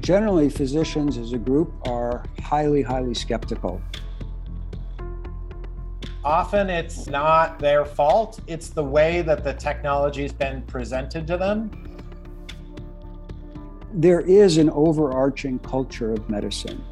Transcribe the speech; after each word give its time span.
generally, 0.00 0.48
physicians 0.48 1.18
as 1.18 1.32
a 1.32 1.38
group 1.38 1.72
are 1.86 2.24
highly, 2.42 2.82
highly 2.82 3.14
skeptical. 3.14 3.80
Often 6.24 6.68
it's 6.68 7.06
not 7.06 7.58
their 7.58 7.84
fault, 7.84 8.40
it's 8.46 8.68
the 8.68 8.84
way 8.84 9.22
that 9.22 9.42
the 9.42 9.54
technology 9.54 10.22
has 10.22 10.32
been 10.32 10.62
presented 10.62 11.26
to 11.28 11.38
them. 11.38 11.70
There 13.94 14.20
is 14.20 14.58
an 14.58 14.70
overarching 14.70 15.58
culture 15.60 16.12
of 16.12 16.28
medicine, 16.28 16.84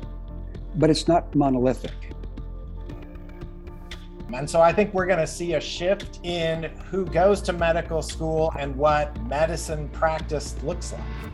but 0.76 0.88
it's 0.88 1.06
not 1.06 1.34
monolithic. 1.34 1.92
And 4.32 4.48
so 4.48 4.60
I 4.60 4.72
think 4.72 4.92
we're 4.92 5.06
going 5.06 5.18
to 5.18 5.26
see 5.26 5.54
a 5.54 5.60
shift 5.60 6.20
in 6.22 6.64
who 6.90 7.06
goes 7.06 7.40
to 7.42 7.52
medical 7.52 8.02
school 8.02 8.52
and 8.58 8.76
what 8.76 9.18
medicine 9.24 9.88
practice 9.90 10.56
looks 10.62 10.92
like. 10.92 11.32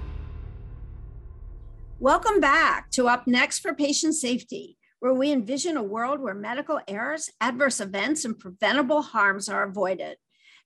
Welcome 2.05 2.39
back 2.39 2.91
to 2.91 3.09
Up 3.09 3.27
Next 3.27 3.61
for 3.61 3.73
Patient 3.73 4.15
Safety, 4.15 4.77
where 5.01 5.15
we 5.15 5.33
envision 5.33 5.79
a 5.79 5.83
world 5.83 6.21
where 6.21 6.35
medical 6.35 6.79
errors, 6.87 7.30
adverse 7.41 7.80
events, 7.80 8.27
and 8.27 8.39
preventable 8.39 9.01
harms 9.01 9.49
are 9.49 9.63
avoided, 9.63 10.19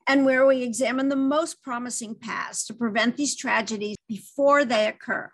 and 0.09 0.25
where 0.25 0.45
we 0.45 0.65
examine 0.65 1.11
the 1.11 1.15
most 1.15 1.63
promising 1.63 2.17
paths 2.17 2.67
to 2.67 2.75
prevent 2.75 3.17
these 3.17 3.37
tragedies 3.37 3.95
before 4.09 4.65
they 4.65 4.89
occur. 4.89 5.31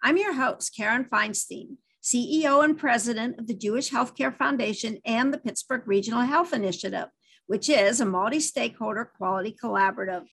I'm 0.00 0.16
your 0.16 0.34
host, 0.34 0.76
Karen 0.76 1.06
Feinstein. 1.06 1.78
CEO 2.04 2.62
and 2.62 2.78
president 2.78 3.40
of 3.40 3.48
the 3.48 3.54
Jewish 3.54 3.90
Healthcare 3.90 4.38
Foundation 4.38 4.98
and 5.04 5.34
the 5.34 5.38
Pittsburgh 5.38 5.82
Regional 5.86 6.22
Health 6.22 6.52
Initiative, 6.52 7.08
which 7.48 7.68
is 7.68 8.00
a 8.00 8.04
multi 8.04 8.38
stakeholder 8.38 9.10
quality 9.16 9.56
collaborative. 9.60 10.26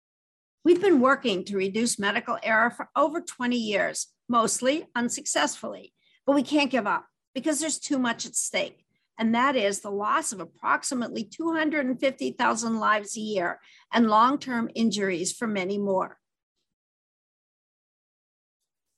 We've 0.63 0.81
been 0.81 0.99
working 0.99 1.43
to 1.45 1.57
reduce 1.57 1.97
medical 1.97 2.37
error 2.43 2.69
for 2.69 2.89
over 2.95 3.21
20 3.21 3.57
years, 3.57 4.05
mostly 4.27 4.85
unsuccessfully, 4.95 5.93
but 6.25 6.35
we 6.35 6.43
can't 6.43 6.71
give 6.71 6.87
up 6.87 7.05
because 7.33 7.59
there's 7.59 7.79
too 7.79 7.99
much 7.99 8.25
at 8.25 8.35
stake. 8.35 8.85
And 9.17 9.33
that 9.33 9.55
is 9.55 9.79
the 9.79 9.91
loss 9.91 10.31
of 10.31 10.39
approximately 10.39 11.23
250,000 11.23 12.79
lives 12.79 13.15
a 13.15 13.21
year 13.21 13.59
and 13.93 14.09
long 14.09 14.37
term 14.39 14.69
injuries 14.75 15.31
for 15.31 15.47
many 15.47 15.77
more. 15.77 16.17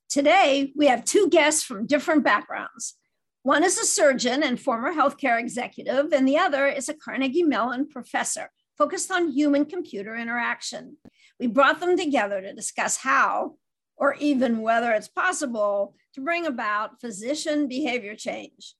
Today, 0.09 0.71
we 0.75 0.87
have 0.87 1.03
two 1.05 1.29
guests 1.29 1.63
from 1.63 1.85
different 1.85 2.23
backgrounds. 2.23 2.95
One 3.43 3.63
is 3.63 3.77
a 3.77 3.85
surgeon 3.85 4.41
and 4.41 4.59
former 4.59 4.93
healthcare 4.93 5.39
executive, 5.39 6.11
and 6.11 6.27
the 6.27 6.37
other 6.37 6.67
is 6.67 6.89
a 6.89 6.93
Carnegie 6.93 7.43
Mellon 7.43 7.87
professor 7.87 8.49
focused 8.77 9.11
on 9.11 9.31
human 9.31 9.65
computer 9.65 10.15
interaction. 10.15 10.97
We 11.39 11.47
brought 11.47 11.79
them 11.79 11.97
together 11.97 12.41
to 12.41 12.53
discuss 12.53 12.97
how, 12.97 13.55
or 13.97 14.15
even 14.19 14.61
whether 14.61 14.91
it's 14.91 15.07
possible, 15.07 15.95
to 16.13 16.21
bring 16.21 16.45
about 16.45 17.01
physician 17.01 17.67
behavior 17.67 18.15
change. 18.15 18.75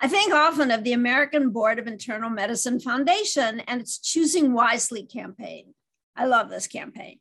I 0.00 0.08
think 0.08 0.32
often 0.32 0.70
of 0.70 0.82
the 0.82 0.94
American 0.94 1.50
Board 1.50 1.78
of 1.78 1.86
Internal 1.86 2.30
Medicine 2.30 2.80
Foundation 2.80 3.60
and 3.60 3.80
its 3.80 3.98
Choosing 3.98 4.54
Wisely 4.54 5.04
campaign. 5.04 5.74
I 6.16 6.26
love 6.26 6.48
this 6.48 6.66
campaign. 6.66 7.18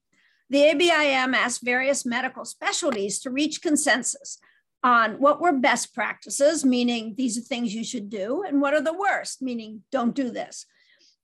The 0.49 0.63
ABIM 0.63 1.35
asked 1.35 1.61
various 1.61 2.05
medical 2.05 2.45
specialties 2.45 3.19
to 3.19 3.29
reach 3.29 3.61
consensus 3.61 4.39
on 4.81 5.19
what 5.19 5.41
were 5.41 5.51
best 5.51 5.93
practices, 5.93 6.63
meaning 6.63 7.13
these 7.17 7.37
are 7.37 7.41
things 7.41 7.75
you 7.75 7.83
should 7.83 8.09
do, 8.09 8.43
and 8.47 8.61
what 8.61 8.73
are 8.73 8.81
the 8.81 8.97
worst, 8.97 9.41
meaning 9.41 9.83
don't 9.91 10.15
do 10.15 10.31
this. 10.31 10.65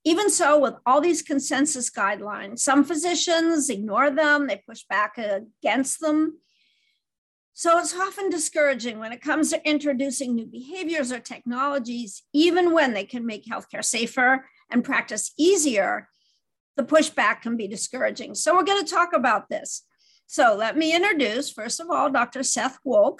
Even 0.05 0.29
so, 0.29 0.59
with 0.59 0.75
all 0.85 1.01
these 1.01 1.21
consensus 1.21 1.89
guidelines, 1.89 2.59
some 2.59 2.83
physicians 2.83 3.69
ignore 3.69 4.11
them, 4.11 4.47
they 4.47 4.61
push 4.67 4.83
back 4.87 5.17
against 5.17 5.99
them. 5.99 6.39
So 7.53 7.79
it's 7.79 7.95
often 7.95 8.29
discouraging 8.29 8.99
when 8.99 9.11
it 9.11 9.21
comes 9.21 9.49
to 9.49 9.67
introducing 9.67 10.35
new 10.35 10.45
behaviors 10.45 11.11
or 11.11 11.19
technologies, 11.19 12.23
even 12.33 12.73
when 12.73 12.93
they 12.93 13.05
can 13.05 13.25
make 13.25 13.45
healthcare 13.45 13.83
safer 13.83 14.45
and 14.69 14.83
practice 14.83 15.31
easier 15.37 16.07
the 16.75 16.83
pushback 16.83 17.41
can 17.41 17.57
be 17.57 17.67
discouraging. 17.67 18.35
So 18.35 18.53
we're 18.53 18.63
going 18.63 18.83
to 18.83 18.91
talk 18.91 19.13
about 19.13 19.49
this. 19.49 19.83
So 20.27 20.55
let 20.55 20.77
me 20.77 20.95
introduce, 20.95 21.51
first 21.51 21.79
of 21.79 21.89
all, 21.89 22.09
Dr. 22.09 22.43
Seth 22.43 22.79
Wolk 22.85 23.19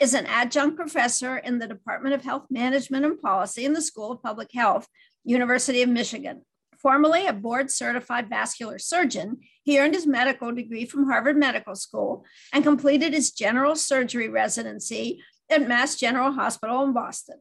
is 0.00 0.14
an 0.14 0.26
adjunct 0.26 0.76
professor 0.76 1.36
in 1.36 1.58
the 1.58 1.68
Department 1.68 2.14
of 2.14 2.22
Health 2.22 2.46
Management 2.50 3.04
and 3.04 3.20
Policy 3.20 3.64
in 3.64 3.72
the 3.72 3.82
School 3.82 4.12
of 4.12 4.22
Public 4.22 4.50
Health, 4.52 4.86
University 5.24 5.82
of 5.82 5.88
Michigan. 5.88 6.42
Formerly 6.78 7.26
a 7.26 7.32
board 7.32 7.70
certified 7.70 8.30
vascular 8.30 8.78
surgeon, 8.78 9.40
he 9.62 9.78
earned 9.78 9.94
his 9.94 10.06
medical 10.06 10.50
degree 10.50 10.86
from 10.86 11.06
Harvard 11.08 11.36
Medical 11.36 11.74
School 11.74 12.24
and 12.52 12.64
completed 12.64 13.12
his 13.12 13.32
general 13.32 13.76
surgery 13.76 14.28
residency 14.28 15.22
at 15.50 15.68
Mass 15.68 15.96
General 15.96 16.32
Hospital 16.32 16.82
in 16.84 16.92
Boston. 16.92 17.36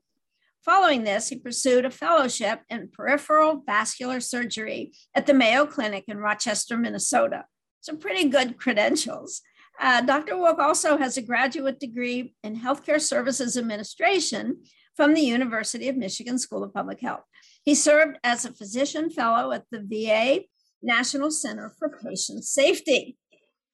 Following 0.65 1.03
this, 1.05 1.29
he 1.29 1.37
pursued 1.37 1.85
a 1.85 1.89
fellowship 1.89 2.61
in 2.69 2.89
peripheral 2.89 3.63
vascular 3.65 4.19
surgery 4.19 4.91
at 5.15 5.25
the 5.25 5.33
Mayo 5.33 5.65
Clinic 5.65 6.03
in 6.07 6.17
Rochester, 6.17 6.77
Minnesota. 6.77 7.45
Some 7.79 7.97
pretty 7.97 8.27
good 8.27 8.57
credentials. 8.57 9.41
Uh, 9.79 10.01
Dr. 10.01 10.33
Wolk 10.33 10.59
also 10.59 10.97
has 10.97 11.15
a 11.15 11.21
graduate 11.21 11.79
degree 11.79 12.35
in 12.43 12.59
healthcare 12.59 12.99
services 12.99 13.55
administration 13.55 14.63
from 14.97 15.13
the 15.13 15.21
University 15.21 15.87
of 15.87 15.95
Michigan 15.95 16.37
School 16.37 16.61
of 16.61 16.73
Public 16.73 16.99
Health. 16.99 17.23
He 17.63 17.75
served 17.75 18.17
as 18.23 18.45
a 18.45 18.53
physician 18.53 19.09
fellow 19.09 19.51
at 19.51 19.65
the 19.71 19.81
VA 19.81 20.45
National 20.81 21.31
Center 21.31 21.73
for 21.77 21.89
Patient 21.89 22.43
Safety. 22.43 23.17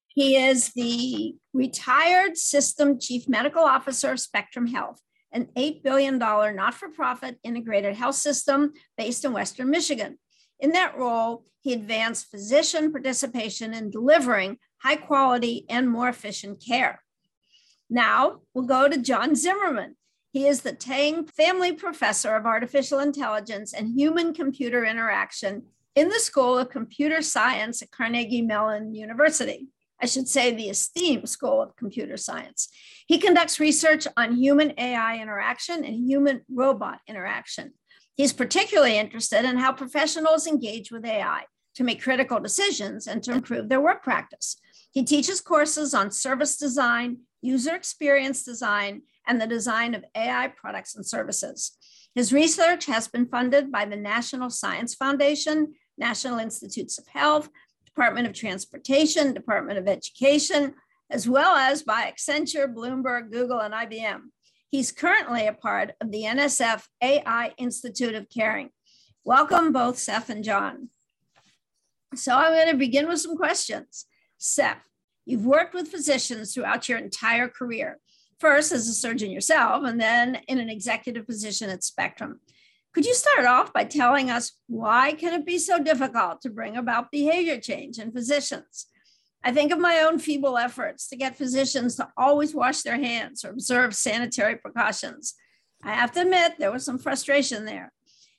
He 0.08 0.38
is 0.38 0.70
the 0.74 1.36
retired 1.54 2.38
system 2.38 3.00
chief 3.00 3.28
medical 3.28 3.64
officer 3.64 4.14
of 4.14 4.20
Spectrum 4.20 4.68
Health 4.68 5.00
an 5.36 5.50
$8 5.58 5.84
billion 5.84 6.18
not 6.18 6.74
for 6.74 6.90
profit 6.90 7.38
integrated 7.44 7.94
health 7.94 8.16
system 8.16 8.72
based 8.98 9.26
in 9.26 9.34
Western 9.34 9.70
Michigan. 9.70 10.18
In 10.62 10.72
that 10.72 10.98
role, 10.98 11.44
he 11.62 11.74
advanced 11.74 12.32
physician 12.32 12.92
participation 12.92 13.74
in 13.74 13.92
delivering 13.92 14.58
high 14.82 14.96
quality 14.96 15.66
and 15.70 15.90
more 15.90 16.08
efficient 16.08 16.64
care. 16.66 17.04
Now 17.90 18.40
we'll 18.54 18.66
go 18.66 18.88
to 18.88 18.98
John 18.98 19.36
Zimmerman. 19.36 19.98
He 20.36 20.48
is 20.48 20.64
the 20.64 20.74
Tang 20.74 21.26
Family 21.28 21.72
Professor 21.72 22.36
of 22.36 22.46
Artificial 22.46 23.00
Intelligence 23.00 23.72
and 23.72 23.98
Human 23.98 24.34
Computer 24.34 24.84
Interaction 24.84 25.64
in 25.96 26.10
the 26.10 26.20
School 26.20 26.58
of 26.58 26.70
Computer 26.70 27.22
Science 27.22 27.82
at 27.82 27.92
Carnegie 27.92 28.42
Mellon 28.42 28.94
University. 28.94 29.70
I 30.02 30.08
should 30.08 30.28
say, 30.28 30.52
the 30.52 30.68
esteemed 30.68 31.30
School 31.30 31.62
of 31.62 31.78
Computer 31.78 32.18
Science. 32.18 32.68
He 33.08 33.18
conducts 33.18 33.62
research 33.62 34.08
on 34.18 34.36
human 34.36 34.74
AI 34.78 35.20
interaction 35.22 35.86
and 35.86 36.06
human 36.06 36.42
robot 36.54 37.00
interaction. 37.08 37.72
He's 38.16 38.34
particularly 38.34 38.98
interested 38.98 39.46
in 39.46 39.56
how 39.56 39.72
professionals 39.72 40.48
engage 40.48 40.92
with 40.92 41.06
AI 41.06 41.46
to 41.76 41.86
make 41.86 42.04
critical 42.04 42.42
decisions 42.42 43.08
and 43.08 43.24
to 43.24 43.32
improve 43.32 43.70
their 43.70 43.80
work 43.80 44.04
practice. 44.04 44.58
He 44.92 45.06
teaches 45.06 45.40
courses 45.40 45.94
on 45.94 46.12
service 46.12 46.58
design, 46.58 47.20
user 47.42 47.74
experience 47.74 48.44
design, 48.44 49.04
and 49.28 49.40
the 49.40 49.48
design 49.48 49.94
of 49.94 50.06
AI 50.16 50.48
products 50.50 50.96
and 50.96 51.06
services. 51.06 51.78
His 52.14 52.32
research 52.32 52.86
has 52.86 53.08
been 53.08 53.26
funded 53.26 53.72
by 53.72 53.86
the 53.86 53.96
National 53.96 54.50
Science 54.50 54.96
Foundation, 54.96 55.74
National 55.98 56.40
Institutes 56.40 56.98
of 56.98 57.08
Health, 57.08 57.50
Department 57.86 58.28
of 58.28 58.34
Transportation, 58.34 59.34
Department 59.34 59.80
of 59.80 59.88
Education, 59.88 60.76
as 61.10 61.28
well 61.28 61.56
as 61.56 61.84
by 61.84 62.12
Accenture, 62.12 62.74
Bloomberg, 62.74 63.32
Google, 63.32 63.60
and 63.60 63.74
IBM. 63.74 64.22
He's 64.70 64.92
currently 64.92 65.48
a 65.48 65.54
part 65.54 65.94
of 66.02 66.12
the 66.12 66.24
NSF 66.24 66.84
AI 67.02 67.54
Institute 67.58 68.16
of 68.16 68.30
Caring. 68.30 68.70
Welcome 69.24 69.72
both 69.72 69.98
Seth 69.98 70.30
and 70.30 70.44
John. 70.44 70.90
So 72.16 72.36
I'm 72.36 72.54
going 72.54 72.70
to 72.70 72.78
begin 72.78 73.08
with 73.08 73.22
some 73.22 73.38
questions. 73.38 74.06
Seth, 74.38 74.88
you've 75.26 75.46
worked 75.46 75.74
with 75.74 75.88
physicians 75.88 76.54
throughout 76.54 76.88
your 76.88 76.98
entire 76.98 77.48
career, 77.48 78.00
first 78.40 78.72
as 78.72 78.88
a 78.88 78.94
surgeon 78.94 79.32
yourself, 79.32 79.84
and 79.86 80.00
then 80.00 80.42
in 80.48 80.60
an 80.60 80.70
executive 80.70 81.26
position 81.26 81.70
at 81.70 81.84
Spectrum. 81.84 82.40
Could 82.94 83.06
you 83.06 83.14
start 83.14 83.46
off 83.46 83.74
by 83.74 83.84
telling 83.84 84.30
us 84.30 84.54
why 84.68 85.14
can 85.14 85.34
it 85.34 85.46
be 85.46 85.58
so 85.58 85.84
difficult 85.84 86.42
to 86.42 86.50
bring 86.50 86.78
about 86.78 87.12
behavior 87.12 87.60
change 87.60 88.00
in 88.00 88.12
physicians? 88.12 88.88
I 89.44 89.52
think 89.52 89.72
of 89.72 89.80
my 89.80 90.00
own 90.00 90.18
feeble 90.18 90.58
efforts 90.58 91.08
to 91.10 91.16
get 91.16 91.36
physicians 91.36 91.98
to 91.98 92.08
always 92.18 92.56
wash 92.56 92.82
their 92.82 92.98
hands 92.98 93.44
or 93.46 93.50
observe 93.50 93.94
sanitary 93.94 94.56
precautions. 94.56 95.36
I 95.84 95.94
have 95.94 96.12
to 96.14 96.22
admit 96.22 96.54
there 96.58 96.72
was 96.72 96.86
some 96.86 96.98
frustration 96.98 97.66
there. 97.66 97.92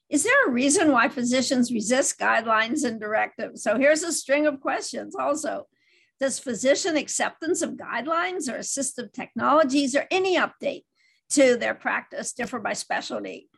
Is 0.09 0.25
there 0.25 0.47
a 0.47 0.51
reason 0.51 0.91
why 0.91 1.09
physicians 1.09 1.73
resist 1.73 2.19
guidelines 2.19 2.85
and 2.85 2.99
directives? 2.99 3.63
So 3.63 3.79
here's 3.79 4.03
a 4.03 4.13
string 4.13 4.47
of 4.47 4.61
questions 4.61 5.15
also. 5.15 5.69
Does 6.19 6.39
physician 6.39 6.97
acceptance 6.97 7.61
of 7.61 7.73
guidelines 7.73 8.49
or 8.49 8.59
assistive 8.59 9.13
technologies 9.13 9.95
or 9.95 10.07
any 10.11 10.37
update 10.37 10.85
to 11.31 11.57
their 11.57 11.75
practice 11.75 12.33
differ 12.33 12.59
by 12.59 12.73
specialty? 12.73 13.49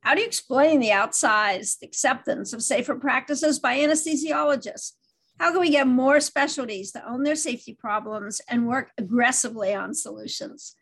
How 0.00 0.14
do 0.14 0.20
you 0.20 0.26
explain 0.26 0.80
the 0.80 0.88
outsized 0.88 1.82
acceptance 1.82 2.52
of 2.52 2.62
safer 2.62 2.96
practices 2.96 3.60
by 3.60 3.78
anesthesiologists? 3.78 4.92
How 5.38 5.52
can 5.52 5.60
we 5.60 5.70
get 5.70 5.86
more 5.86 6.20
specialties 6.20 6.90
to 6.92 7.08
own 7.08 7.22
their 7.22 7.36
safety 7.36 7.74
problems 7.78 8.40
and 8.48 8.66
work 8.66 8.90
aggressively 8.98 9.72
on 9.72 9.94
solutions? 9.94 10.74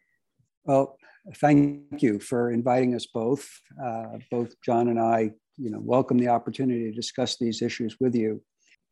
Well, 0.65 0.97
thank 1.37 2.03
you 2.03 2.19
for 2.19 2.51
inviting 2.51 2.95
us 2.95 3.07
both. 3.07 3.49
Uh, 3.83 4.19
both 4.31 4.55
John 4.65 4.89
and 4.89 4.99
I, 4.99 5.33
you 5.59 5.71
know, 5.71 5.81
welcome 5.81 6.19
the 6.19 6.29
opportunity 6.29 6.85
to 6.85 6.93
discuss 6.93 7.37
these 7.37 7.61
issues 7.61 7.97
with 8.01 8.15
you. 8.15 8.43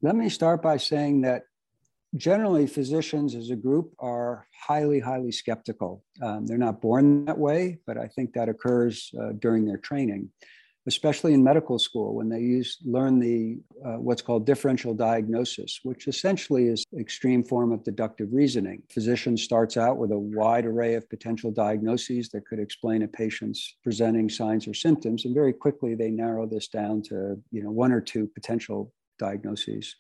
Let 0.03 0.15
me 0.15 0.29
start 0.29 0.63
by 0.63 0.77
saying 0.77 1.23
that 1.23 1.43
generally 2.17 2.67
physicians 2.67 3.35
as 3.35 3.51
a 3.51 3.57
group 3.57 3.93
are 3.99 4.47
highly, 4.59 5.01
highly 5.01 5.33
skeptical. 5.33 6.05
Um, 6.23 6.47
they're 6.47 6.59
not 6.59 6.81
born 6.81 7.25
that 7.27 7.39
way, 7.39 7.79
but 7.87 7.99
I 7.99 8.07
think 8.07 8.33
that 8.33 8.49
occurs 8.49 9.13
uh, 9.21 9.33
during 9.39 9.67
their 9.67 9.77
training, 9.77 10.31
especially 10.87 11.35
in 11.35 11.45
medical 11.45 11.79
school 11.79 12.15
when 12.15 12.31
they 12.31 12.41
use 12.41 12.79
learn 12.85 13.19
the 13.19 13.59
uh, 13.85 13.99
what's 13.99 14.23
called 14.23 14.47
differential 14.47 14.95
diagnosis, 14.95 15.81
which 15.83 16.09
essentially 16.09 16.69
is 16.69 16.83
extreme 16.99 17.45
form 17.45 17.73
of 17.73 17.85
deductive 17.85 18.29
reasoning. 18.33 18.83
Physician 18.91 19.37
starts 19.37 19.77
out 19.77 19.99
with 19.99 20.11
a 20.11 20.19
wide 20.19 20.65
array 20.65 20.95
of 20.95 21.09
potential 21.11 21.51
diagnoses 21.51 22.31
that 22.31 22.47
could 22.47 22.59
explain 22.59 23.03
a 23.03 23.09
patient's 23.09 23.77
presenting 23.83 24.31
signs 24.31 24.67
or 24.67 24.73
symptoms, 24.73 25.27
and 25.27 25.35
very 25.35 25.53
quickly 25.53 25.95
they 25.95 26.11
narrow 26.11 26.47
this 26.47 26.69
down 26.69 27.03
to 27.03 27.37
you 27.51 27.63
know 27.63 27.71
one 27.71 27.93
or 27.93 28.01
two 28.01 28.27
potential 28.29 28.95
diagnoses 29.19 29.95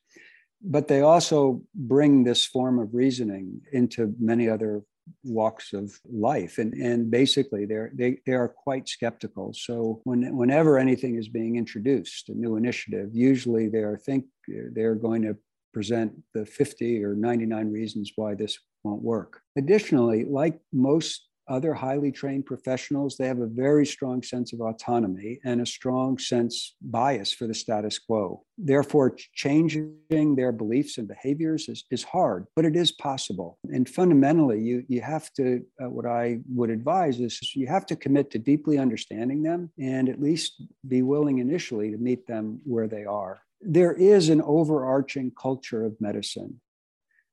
but 0.62 0.88
they 0.88 1.00
also 1.00 1.62
bring 1.75 2.25
this 2.25 2.44
form 2.44 2.78
of 2.78 2.94
reasoning 2.94 3.60
into 3.72 4.14
many 4.19 4.49
other 4.49 4.82
walks 5.25 5.72
of 5.72 5.99
life. 6.10 6.58
And 6.58 6.75
and 6.75 7.10
basically 7.10 7.64
they're 7.64 7.90
they, 7.94 8.19
they 8.26 8.32
are 8.32 8.49
quite 8.49 8.88
skeptical. 8.88 9.52
So 9.55 10.00
when 10.05 10.37
whenever 10.37 10.78
anything 10.78 11.16
is 11.16 11.28
being 11.28 11.56
introduced 11.56 12.28
a 12.28 12.34
new 12.34 12.56
initiative 12.56 13.10
usually 13.12 13.69
they 13.69 13.78
are 13.78 13.96
think 13.96 14.26
they're 14.72 14.94
going 14.94 15.22
to 15.22 15.37
present 15.72 16.12
the 16.34 16.44
50 16.44 17.05
or 17.05 17.14
99 17.14 17.70
reasons 17.70 18.12
why 18.16 18.34
this 18.34 18.58
won't 18.84 19.02
work. 19.02 19.40
Additionally 19.56 20.25
like 20.25 20.58
most 20.72 21.28
other 21.49 21.75
highly 21.75 22.12
trained 22.12 22.47
professionals, 22.47 23.17
they 23.17 23.27
have 23.27 23.41
a 23.41 23.47
very 23.47 23.87
strong 23.87 24.23
sense 24.23 24.53
of 24.53 24.61
autonomy 24.61 25.39
and 25.45 25.61
a 25.61 25.67
strong 25.67 26.19
sense 26.19 26.75
bias 26.81 27.33
for 27.33 27.47
the 27.47 27.55
status 27.55 27.99
quo. 27.99 28.43
Therefore, 28.56 29.17
changing 29.35 30.37
their 30.37 30.53
beliefs 30.53 30.99
and 30.99 31.06
behaviors 31.06 31.69
is, 31.69 31.85
is 31.91 32.03
hard, 32.03 32.47
but 32.56 32.65
it 32.65 32.77
is 32.77 32.93
possible. 32.93 33.59
And 33.73 33.89
fundamentally, 33.89 34.61
you, 34.61 34.85
you 34.89 35.00
have 35.00 35.33
to, 35.35 35.65
uh, 35.81 35.89
what 35.89 36.06
I 36.06 36.41
would 36.55 36.71
advise 36.71 37.21
is 37.21 37.55
you 37.55 37.67
have 37.67 37.87
to 37.87 37.97
commit 37.97 38.31
to 38.33 38.39
deeply 38.39 38.79
understanding 38.79 39.43
them 39.43 39.71
and 39.79 40.09
at 40.09 40.21
least 40.21 40.62
be 40.87 41.03
willing 41.03 41.39
initially 41.39 41.91
to 41.91 41.99
meet 41.99 42.27
them 42.27 42.61
where 42.65 42.89
they 42.89 43.05
are. 43.05 43.41
There 43.61 43.93
is 43.93 44.29
an 44.29 44.43
overarching 44.43 45.33
culture 45.41 45.85
of 45.85 46.01
medicine 46.01 46.61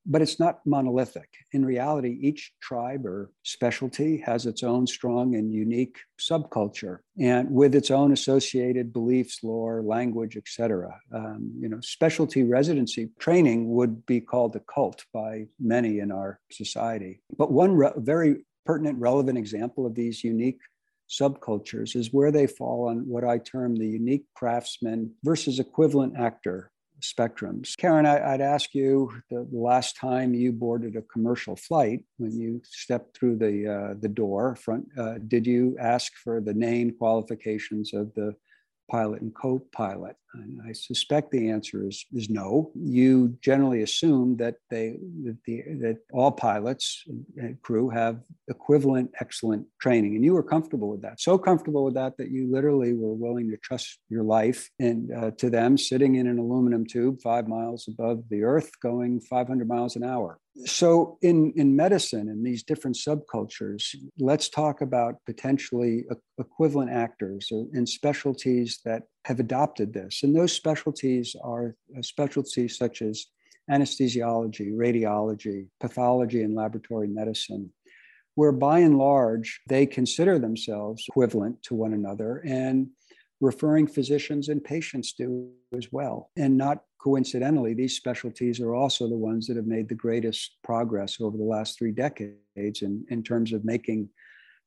but 0.06 0.22
it's 0.22 0.38
not 0.38 0.60
monolithic. 0.64 1.28
In 1.52 1.64
reality, 1.64 2.18
each 2.20 2.52
tribe 2.60 3.04
or 3.04 3.30
specialty 3.42 4.18
has 4.18 4.46
its 4.46 4.62
own 4.62 4.86
strong 4.86 5.34
and 5.34 5.52
unique 5.52 5.98
subculture, 6.18 6.98
and 7.20 7.50
with 7.50 7.74
its 7.74 7.90
own 7.90 8.12
associated 8.12 8.92
beliefs, 8.92 9.40
lore, 9.42 9.82
language, 9.82 10.36
etc. 10.36 10.98
Um, 11.12 11.52
you 11.58 11.68
know, 11.68 11.80
specialty 11.80 12.44
residency 12.44 13.10
training 13.18 13.70
would 13.74 14.06
be 14.06 14.20
called 14.20 14.54
a 14.56 14.60
cult 14.60 15.04
by 15.12 15.46
many 15.60 15.98
in 15.98 16.12
our 16.12 16.40
society. 16.50 17.20
But 17.36 17.52
one 17.52 17.72
re- 17.72 17.90
very 17.96 18.44
pertinent, 18.64 18.98
relevant 18.98 19.38
example 19.38 19.86
of 19.86 19.94
these 19.94 20.24
unique 20.24 20.60
subcultures 21.08 21.94
is 21.94 22.12
where 22.12 22.32
they 22.32 22.46
fall 22.46 22.88
on 22.88 23.06
what 23.06 23.24
I 23.24 23.38
term 23.38 23.76
the 23.76 23.86
unique 23.86 24.24
craftsman 24.34 25.12
versus 25.22 25.58
equivalent 25.60 26.14
actor 26.18 26.70
spectrums. 27.00 27.76
Karen, 27.76 28.06
I, 28.06 28.32
would 28.32 28.40
ask 28.40 28.74
you 28.74 29.12
the, 29.30 29.46
last 29.50 29.96
time 29.96 30.34
you 30.34 30.52
boarded 30.52 30.96
a 30.96 31.02
commercial 31.02 31.56
flight, 31.56 32.00
when 32.18 32.38
you 32.38 32.60
stepped 32.64 33.16
through 33.16 33.36
the 33.36 33.68
uh, 33.68 33.94
the 34.00 34.08
door 34.08 34.56
front, 34.56 34.86
uh, 34.98 35.14
did 35.26 35.46
you 35.46 35.76
ask 35.78 36.14
for 36.14 36.40
the 36.40 36.54
name 36.54 36.92
qualifications 36.92 37.92
of 37.92 38.12
the 38.14 38.34
pilot 38.88 39.22
and 39.22 39.34
co-pilot? 39.34 40.16
And 40.34 40.60
I 40.68 40.72
suspect 40.72 41.30
the 41.30 41.50
answer 41.50 41.88
is, 41.88 42.04
is 42.12 42.28
no. 42.28 42.70
You 42.74 43.36
generally 43.40 43.82
assume 43.82 44.36
that 44.36 44.56
they 44.70 44.96
that, 45.24 45.38
the, 45.46 45.62
that 45.80 45.98
all 46.12 46.30
pilots 46.30 47.04
and 47.36 47.60
crew 47.62 47.88
have 47.88 48.20
equivalent 48.48 49.12
excellent 49.20 49.66
training, 49.80 50.14
and 50.14 50.24
you 50.24 50.34
were 50.34 50.42
comfortable 50.42 50.88
with 50.88 51.02
that. 51.02 51.20
So 51.20 51.38
comfortable 51.38 51.84
with 51.84 51.94
that 51.94 52.16
that 52.18 52.30
you 52.30 52.50
literally 52.50 52.92
were 52.92 53.14
willing 53.14 53.50
to 53.50 53.56
trust 53.56 53.98
your 54.08 54.24
life 54.24 54.68
and 54.78 55.12
uh, 55.12 55.30
to 55.32 55.50
them 55.50 55.78
sitting 55.78 56.16
in 56.16 56.26
an 56.26 56.38
aluminum 56.38 56.86
tube 56.86 57.20
five 57.22 57.48
miles 57.48 57.88
above 57.88 58.24
the 58.28 58.42
Earth, 58.42 58.70
going 58.82 59.20
500 59.20 59.66
miles 59.66 59.96
an 59.96 60.04
hour 60.04 60.38
so 60.64 61.18
in, 61.22 61.52
in 61.56 61.76
medicine 61.76 62.28
in 62.28 62.42
these 62.42 62.62
different 62.62 62.96
subcultures 62.96 63.94
let's 64.18 64.48
talk 64.48 64.80
about 64.80 65.16
potentially 65.26 66.04
equivalent 66.38 66.90
actors 66.90 67.48
in 67.74 67.86
specialties 67.86 68.80
that 68.84 69.02
have 69.24 69.40
adopted 69.40 69.92
this. 69.92 70.22
And 70.22 70.34
those 70.34 70.52
specialties 70.52 71.34
are 71.42 71.74
uh, 71.96 72.02
specialties 72.02 72.78
such 72.78 73.02
as 73.02 73.26
anesthesiology 73.70 74.72
radiology 74.72 75.66
pathology 75.80 76.42
and 76.42 76.54
laboratory 76.54 77.08
medicine 77.08 77.70
where 78.36 78.52
by 78.52 78.78
and 78.78 78.96
large 78.96 79.60
they 79.66 79.84
consider 79.84 80.38
themselves 80.38 81.04
equivalent 81.08 81.60
to 81.64 81.74
one 81.74 81.92
another. 81.92 82.42
And 82.46 82.88
referring 83.40 83.86
physicians 83.86 84.48
and 84.48 84.62
patients 84.62 85.12
do 85.12 85.50
as 85.76 85.92
well. 85.92 86.30
And 86.36 86.56
not 86.56 86.82
coincidentally, 87.00 87.74
these 87.74 87.96
specialties 87.96 88.60
are 88.60 88.74
also 88.74 89.08
the 89.08 89.16
ones 89.16 89.46
that 89.46 89.56
have 89.56 89.66
made 89.66 89.88
the 89.88 89.94
greatest 89.94 90.56
progress 90.64 91.20
over 91.20 91.36
the 91.36 91.44
last 91.44 91.78
three 91.78 91.92
decades 91.92 92.82
in, 92.82 93.04
in 93.10 93.22
terms 93.22 93.52
of 93.52 93.64
making 93.64 94.08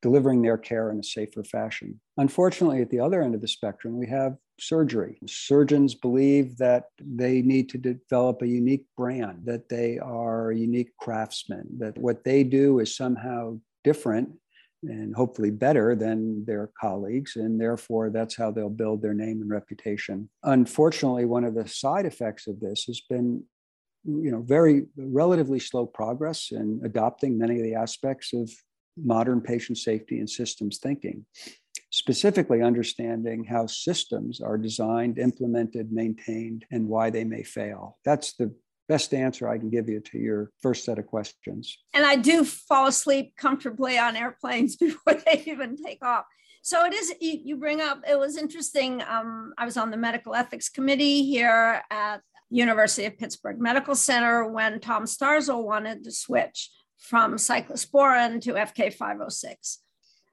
delivering 0.01 0.41
their 0.41 0.57
care 0.57 0.91
in 0.91 0.99
a 0.99 1.03
safer 1.03 1.43
fashion. 1.43 1.99
Unfortunately, 2.17 2.81
at 2.81 2.89
the 2.89 2.99
other 2.99 3.21
end 3.21 3.35
of 3.35 3.41
the 3.41 3.47
spectrum, 3.47 3.97
we 3.97 4.07
have 4.07 4.37
surgery. 4.59 5.19
Surgeons 5.27 5.95
believe 5.95 6.57
that 6.57 6.85
they 6.99 7.41
need 7.41 7.69
to 7.69 7.77
develop 7.77 8.41
a 8.41 8.47
unique 8.47 8.85
brand, 8.95 9.41
that 9.45 9.67
they 9.67 9.99
are 9.99 10.51
unique 10.51 10.95
craftsmen, 10.97 11.67
that 11.79 11.97
what 11.97 12.23
they 12.23 12.43
do 12.43 12.79
is 12.79 12.95
somehow 12.95 13.59
different 13.83 14.29
and 14.83 15.15
hopefully 15.15 15.51
better 15.51 15.95
than 15.95 16.45
their 16.45 16.71
colleagues. 16.79 17.35
And 17.35 17.59
therefore, 17.59 18.09
that's 18.09 18.35
how 18.35 18.51
they'll 18.51 18.69
build 18.69 19.01
their 19.01 19.13
name 19.13 19.41
and 19.41 19.49
reputation. 19.49 20.29
Unfortunately, 20.43 21.25
one 21.25 21.43
of 21.43 21.55
the 21.55 21.67
side 21.67 22.05
effects 22.05 22.47
of 22.47 22.59
this 22.59 22.85
has 22.85 23.01
been 23.01 23.43
you 24.05 24.31
know 24.31 24.41
very 24.41 24.85
relatively 24.95 25.59
slow 25.59 25.85
progress 25.85 26.51
in 26.51 26.81
adopting 26.83 27.37
many 27.37 27.57
of 27.57 27.63
the 27.63 27.75
aspects 27.75 28.33
of 28.33 28.49
modern 28.97 29.41
patient 29.41 29.77
safety 29.77 30.19
and 30.19 30.29
systems 30.29 30.77
thinking 30.77 31.25
specifically 31.91 32.61
understanding 32.61 33.43
how 33.43 33.65
systems 33.65 34.41
are 34.41 34.57
designed 34.57 35.17
implemented 35.17 35.91
maintained 35.91 36.65
and 36.71 36.87
why 36.87 37.09
they 37.09 37.23
may 37.23 37.43
fail 37.43 37.97
that's 38.05 38.33
the 38.33 38.53
best 38.89 39.13
answer 39.13 39.47
I 39.47 39.59
can 39.59 39.69
give 39.69 39.87
you 39.87 40.01
to 40.01 40.17
your 40.17 40.51
first 40.61 40.83
set 40.83 40.99
of 40.99 41.05
questions. 41.05 41.77
And 41.93 42.05
I 42.05 42.15
do 42.15 42.43
fall 42.43 42.87
asleep 42.87 43.35
comfortably 43.37 43.97
on 43.97 44.17
airplanes 44.17 44.75
before 44.85 45.13
they 45.13 45.43
even 45.45 45.77
take 45.77 46.03
off. 46.03 46.25
So 46.61 46.83
it 46.85 46.93
is, 46.93 47.13
you 47.21 47.55
bring 47.55 47.79
up, 47.79 48.01
it 48.09 48.19
was 48.19 48.35
interesting. 48.35 49.01
Um, 49.07 49.53
I 49.57 49.63
was 49.63 49.77
on 49.77 49.91
the 49.91 49.97
medical 49.97 50.35
ethics 50.35 50.67
committee 50.67 51.23
here 51.23 51.81
at 51.89 52.21
University 52.49 53.05
of 53.05 53.17
Pittsburgh 53.17 53.61
Medical 53.61 53.95
Center 53.95 54.51
when 54.51 54.79
Tom 54.79 55.05
Starzl 55.05 55.63
wanted 55.63 56.03
to 56.03 56.11
switch 56.11 56.69
from 56.97 57.35
cyclosporin 57.35 58.41
to 58.41 58.53
FK506. 58.53 59.77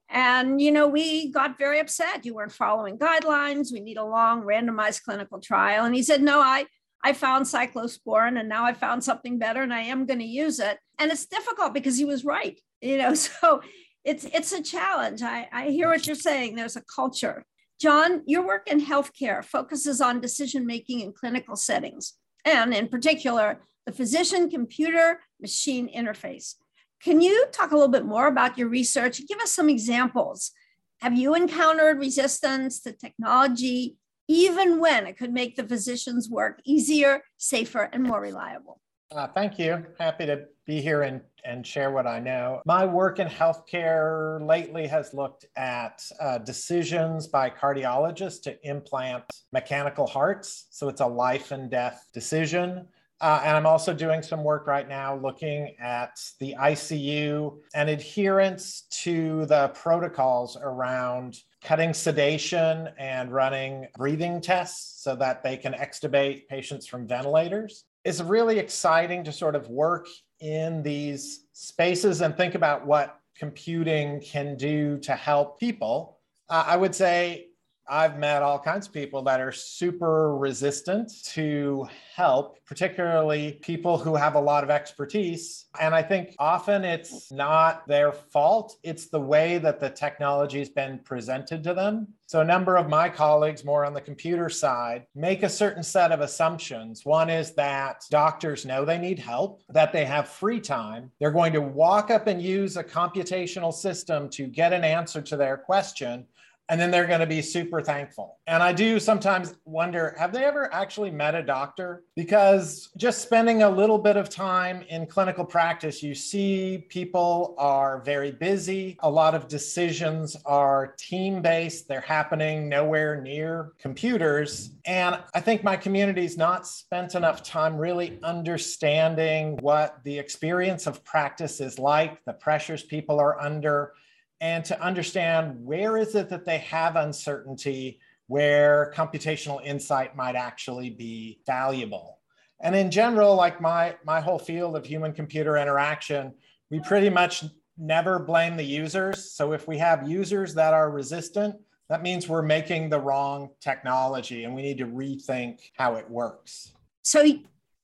And, 0.09 0.61
you 0.61 0.73
know, 0.73 0.89
we 0.89 1.31
got 1.31 1.59
very 1.59 1.79
upset. 1.79 2.25
You 2.25 2.35
weren't 2.35 2.53
following 2.53 2.99
guidelines. 2.99 3.73
We 3.73 3.81
need 3.81 3.99
a 3.99 4.05
long 4.05 4.43
randomized 4.43 5.03
clinical 5.03 5.41
trial. 5.41 5.85
And 5.85 5.95
he 5.95 6.03
said, 6.03 6.23
no, 6.23 6.41
I, 6.41 6.67
I 7.05 7.13
found 7.13 7.47
cyclosporin 7.47 8.39
and 8.39 8.49
now 8.49 8.65
I 8.65 8.73
found 8.73 9.05
something 9.05 9.39
better 9.39 9.63
and 9.63 9.73
I 9.73 9.83
am 9.83 10.07
going 10.07 10.19
to 10.19 10.25
use 10.25 10.59
it. 10.59 10.79
And 10.99 11.11
it's 11.13 11.27
difficult 11.27 11.75
because 11.75 11.97
he 11.97 12.05
was 12.05 12.25
right, 12.25 12.59
you 12.81 12.99
know, 12.99 13.15
so 13.15 13.61
it's 14.05 14.25
it's 14.25 14.53
a 14.53 14.63
challenge. 14.63 15.21
I, 15.23 15.49
I 15.53 15.69
hear 15.69 15.89
what 15.89 16.07
you're 16.07 16.17
saying. 16.17 16.55
There's 16.55 16.77
a 16.77 16.83
culture. 16.83 17.45
John, 17.81 18.23
your 18.27 18.47
work 18.47 18.71
in 18.71 18.81
healthcare 18.81 19.45
focuses 19.45 20.01
on 20.01 20.21
decision 20.21 20.65
making 20.65 21.01
in 21.01 21.13
clinical 21.13 21.57
settings, 21.57 22.15
and 22.45 22.73
in 22.73 22.89
particular, 22.89 23.61
the 23.85 23.93
physician 23.93 24.49
computer 24.49 25.21
machine 25.41 25.89
interface. 25.95 26.55
Can 27.03 27.21
you 27.21 27.47
talk 27.53 27.73
a 27.73 27.75
little 27.75 27.91
bit 27.91 28.07
more 28.07 28.29
about 28.29 28.57
your 28.57 28.69
research? 28.69 29.21
Give 29.27 29.39
us 29.41 29.53
some 29.53 29.69
examples. 29.69 30.53
Have 31.01 31.19
you 31.19 31.35
encountered 31.35 31.99
resistance 31.99 32.81
to 32.83 32.93
technology 32.93 33.97
even 34.29 34.79
when 34.81 35.07
it 35.07 35.17
could 35.17 35.33
make 35.33 35.57
the 35.57 35.65
physician's 35.65 36.29
work 36.29 36.61
easier, 36.65 37.23
safer, 37.37 37.89
and 37.93 38.03
more 38.03 38.21
reliable. 38.21 38.81
Uh, 39.13 39.29
thank 39.29 39.59
you. 39.59 39.85
Happy 40.01 40.27
to 40.27 40.47
be 40.67 40.81
here 40.81 41.03
and, 41.03 41.21
and 41.45 41.65
share 41.65 41.93
what 41.93 42.09
I 42.09 42.19
know. 42.19 42.61
My 42.67 42.85
work 42.85 43.21
in 43.21 43.29
healthcare 43.29 44.45
lately 44.45 44.87
has 44.89 45.15
looked 45.15 45.47
at 45.57 46.05
uh, 46.21 46.39
decisions 46.39 47.29
by 47.29 47.49
cardiologists 47.49 48.43
to 48.43 48.69
implant 48.69 49.25
mechanical 49.53 50.07
hearts. 50.07 50.67
So 50.71 50.89
it's 50.89 51.01
a 51.01 51.07
life 51.07 51.53
and 51.53 51.71
death 51.71 52.09
decision. 52.13 52.89
Uh, 53.21 53.41
and 53.45 53.57
I'm 53.57 53.65
also 53.65 53.95
doing 53.95 54.23
some 54.23 54.45
work 54.45 54.67
right 54.67 54.87
now 54.87 55.17
looking 55.17 55.75
at 55.81 56.21
the 56.39 56.55
ICU 56.59 57.59
and 57.75 57.89
adherence 57.89 58.83
to 58.91 59.47
the 59.47 59.69
protocols 59.69 60.59
around 60.61 61.39
cutting 61.67 61.93
sedation 61.93 62.89
and 62.97 63.33
running 63.33 63.89
breathing 63.99 64.41
tests 64.41 65.03
so 65.03 65.17
that 65.17 65.43
they 65.43 65.57
can 65.57 65.73
extubate 65.73 66.47
patients 66.47 66.87
from 66.87 67.09
ventilators. 67.09 67.87
It's 68.05 68.21
really 68.21 68.61
exciting 68.61 69.25
to 69.25 69.33
sort 69.33 69.57
of 69.57 69.69
work 69.69 70.07
in 70.39 70.81
these 70.85 71.47
spaces 71.53 72.21
and 72.21 72.37
think 72.37 72.55
about 72.55 72.87
what 72.87 73.19
computing 73.37 74.21
can 74.21 74.57
do 74.57 74.99
to 74.99 75.13
help 75.17 75.59
people. 75.59 76.21
Uh, 76.49 76.63
I 76.69 76.77
would 76.77 76.95
say 76.95 77.49
I've 77.89 78.19
met 78.19 78.43
all 78.43 78.59
kinds 78.59 78.89
of 78.89 78.93
people 78.93 79.23
that 79.23 79.41
are 79.41 79.53
super 79.53 80.37
resistant 80.37 81.13
to 81.27 81.87
help, 82.15 82.59
particularly 82.67 83.59
people 83.63 83.97
who 83.97 84.17
have 84.17 84.35
a 84.35 84.41
lot 84.41 84.65
of 84.65 84.71
expertise. 84.71 85.67
And 85.79 85.95
I 85.95 86.03
think 86.03 86.35
often 86.39 86.85
it's 86.85 87.31
not 87.31 87.87
their 87.87 88.11
fault, 88.11 88.77
it's 88.83 89.09
the 89.09 89.21
way 89.21 89.59
that 89.59 89.79
the 89.79 89.91
technology 89.91 90.59
has 90.59 90.69
been 90.69 90.99
presented 91.05 91.63
to 91.65 91.75
them. 91.75 92.09
So, 92.29 92.41
a 92.41 92.45
number 92.45 92.77
of 92.77 92.89
my 92.89 93.09
colleagues, 93.09 93.65
more 93.65 93.85
on 93.85 93.95
the 93.95 94.01
computer 94.01 94.49
side, 94.49 95.07
make 95.15 95.45
a 95.45 95.49
certain 95.49 95.85
set 95.85 96.11
of 96.11 96.21
assumptions. 96.21 97.05
One 97.05 97.31
is 97.31 97.55
that 97.55 98.03
doctors 98.11 98.67
know 98.67 98.85
they 98.85 98.99
need 98.99 99.21
help, 99.21 99.63
that 99.69 99.93
they 99.93 100.05
have 100.05 100.27
free 100.27 100.59
time. 100.59 101.13
They're 101.21 101.31
going 101.31 101.53
to 101.53 101.61
walk 101.61 102.11
up 102.11 102.27
and 102.27 102.43
use 102.43 102.77
a 102.77 102.83
computational 102.83 103.73
system 103.73 104.29
to 104.31 104.49
get 104.49 104.73
an 104.73 104.83
answer 104.83 105.23
to 105.23 105.37
their 105.37 105.57
question 105.57 106.27
and 106.69 106.81
then 106.81 106.91
they're 106.91 107.07
going 107.07 107.21
to 107.21 107.27
be 107.27 107.43
super 107.43 107.81
thankful. 107.81 108.39
And 108.47 108.63
I 108.63 108.73
do 108.73 108.99
sometimes 108.99 109.55
wonder 109.65 110.15
have 110.19 110.33
they 110.33 110.45
ever 110.45 110.73
actually 110.73 111.11
met 111.11 111.35
a 111.35 111.43
doctor? 111.43 112.05
Because 112.17 112.91
just 112.97 113.23
spending 113.23 113.63
a 113.63 113.71
little 113.71 113.99
bit 113.99 114.17
of 114.17 114.29
time 114.29 114.83
in 114.89 115.07
clinical 115.07 115.45
practice, 115.45 116.03
you 116.03 116.15
see 116.15 116.87
people 116.89 117.55
are 117.59 118.01
very 118.01 118.33
busy. 118.33 118.97
A 119.01 119.11
lot 119.11 119.35
of 119.35 119.49
decisions 119.49 120.37
are 120.45 120.95
team 120.99 121.41
based, 121.41 121.89
they're 121.89 122.01
happening 122.01 122.69
nowhere 122.69 123.21
near 123.21 123.73
computers. 123.79 124.71
And 124.87 125.19
I 125.35 125.41
think 125.41 125.63
my 125.63 125.77
community's 125.77 126.37
not 126.37 126.67
spent 126.67 127.15
enough 127.15 127.43
time 127.43 127.77
really 127.77 128.19
understanding 128.23 129.57
what 129.59 130.01
the 130.05 130.19
experience 130.19 130.87
of 130.87 131.05
practice 131.05 131.61
is 131.61 131.79
like, 131.79 132.25
the 132.25 132.33
pressures 132.33 132.83
people 132.83 133.21
are 133.21 133.41
under 133.41 133.93
and 134.41 134.65
to 134.67 134.81
understand 134.81 135.65
where 135.65 135.97
is 135.97 136.15
it 136.15 136.29
that 136.29 136.45
they 136.45 136.59
have 136.59 136.97
uncertainty 136.97 138.01
where 138.27 138.93
computational 138.95 139.65
insight 139.65 140.17
might 140.17 140.35
actually 140.35 140.91
be 140.91 141.41
valuable. 141.47 142.19
And 142.61 142.75
in 142.75 142.91
general, 142.91 143.35
like 143.35 143.61
my, 143.61 143.97
my 144.05 144.21
whole 144.21 144.39
field 144.39 144.77
of 144.77 144.85
human 144.85 145.13
computer 145.13 145.57
interaction, 145.57 146.33
we 146.71 146.81
pretty 146.81 147.11
much 147.11 147.45
never 147.79 148.19
blame 148.19 148.57
the 148.57 148.65
users. 148.65 149.33
So 149.33 149.53
if 149.53 149.69
we 149.69 149.79
have 149.79 150.09
users 150.09 150.55
that 150.55 150.75
are 150.75 150.91
resistant, 150.91 151.57
that 151.89 152.03
means 152.03 152.29
we're 152.29 152.43
making 152.43 152.89
the 152.89 152.99
wrong 152.99 153.51
technology 153.61 154.45
and 154.45 154.55
we 154.55 154.63
need 154.63 154.79
to 154.79 154.87
rethink 154.87 155.61
how 155.77 155.95
it 155.95 156.11
works. 156.11 156.73
So 157.03 157.25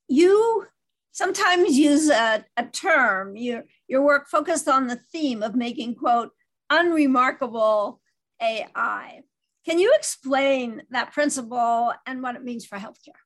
you 0.08 0.66
sometimes 1.12 1.78
use 1.78 2.10
a, 2.10 2.44
a 2.56 2.64
term, 2.64 3.36
your, 3.36 3.64
your 3.86 4.02
work 4.02 4.28
focused 4.28 4.66
on 4.66 4.88
the 4.88 4.96
theme 4.96 5.42
of 5.42 5.54
making, 5.54 5.94
quote, 5.94 6.32
unremarkable 6.72 8.00
AI. 8.40 9.20
Can 9.64 9.78
you 9.78 9.94
explain 9.94 10.82
that 10.90 11.12
principle 11.12 11.92
and 12.06 12.22
what 12.22 12.34
it 12.34 12.42
means 12.42 12.64
for 12.64 12.78
healthcare? 12.78 13.20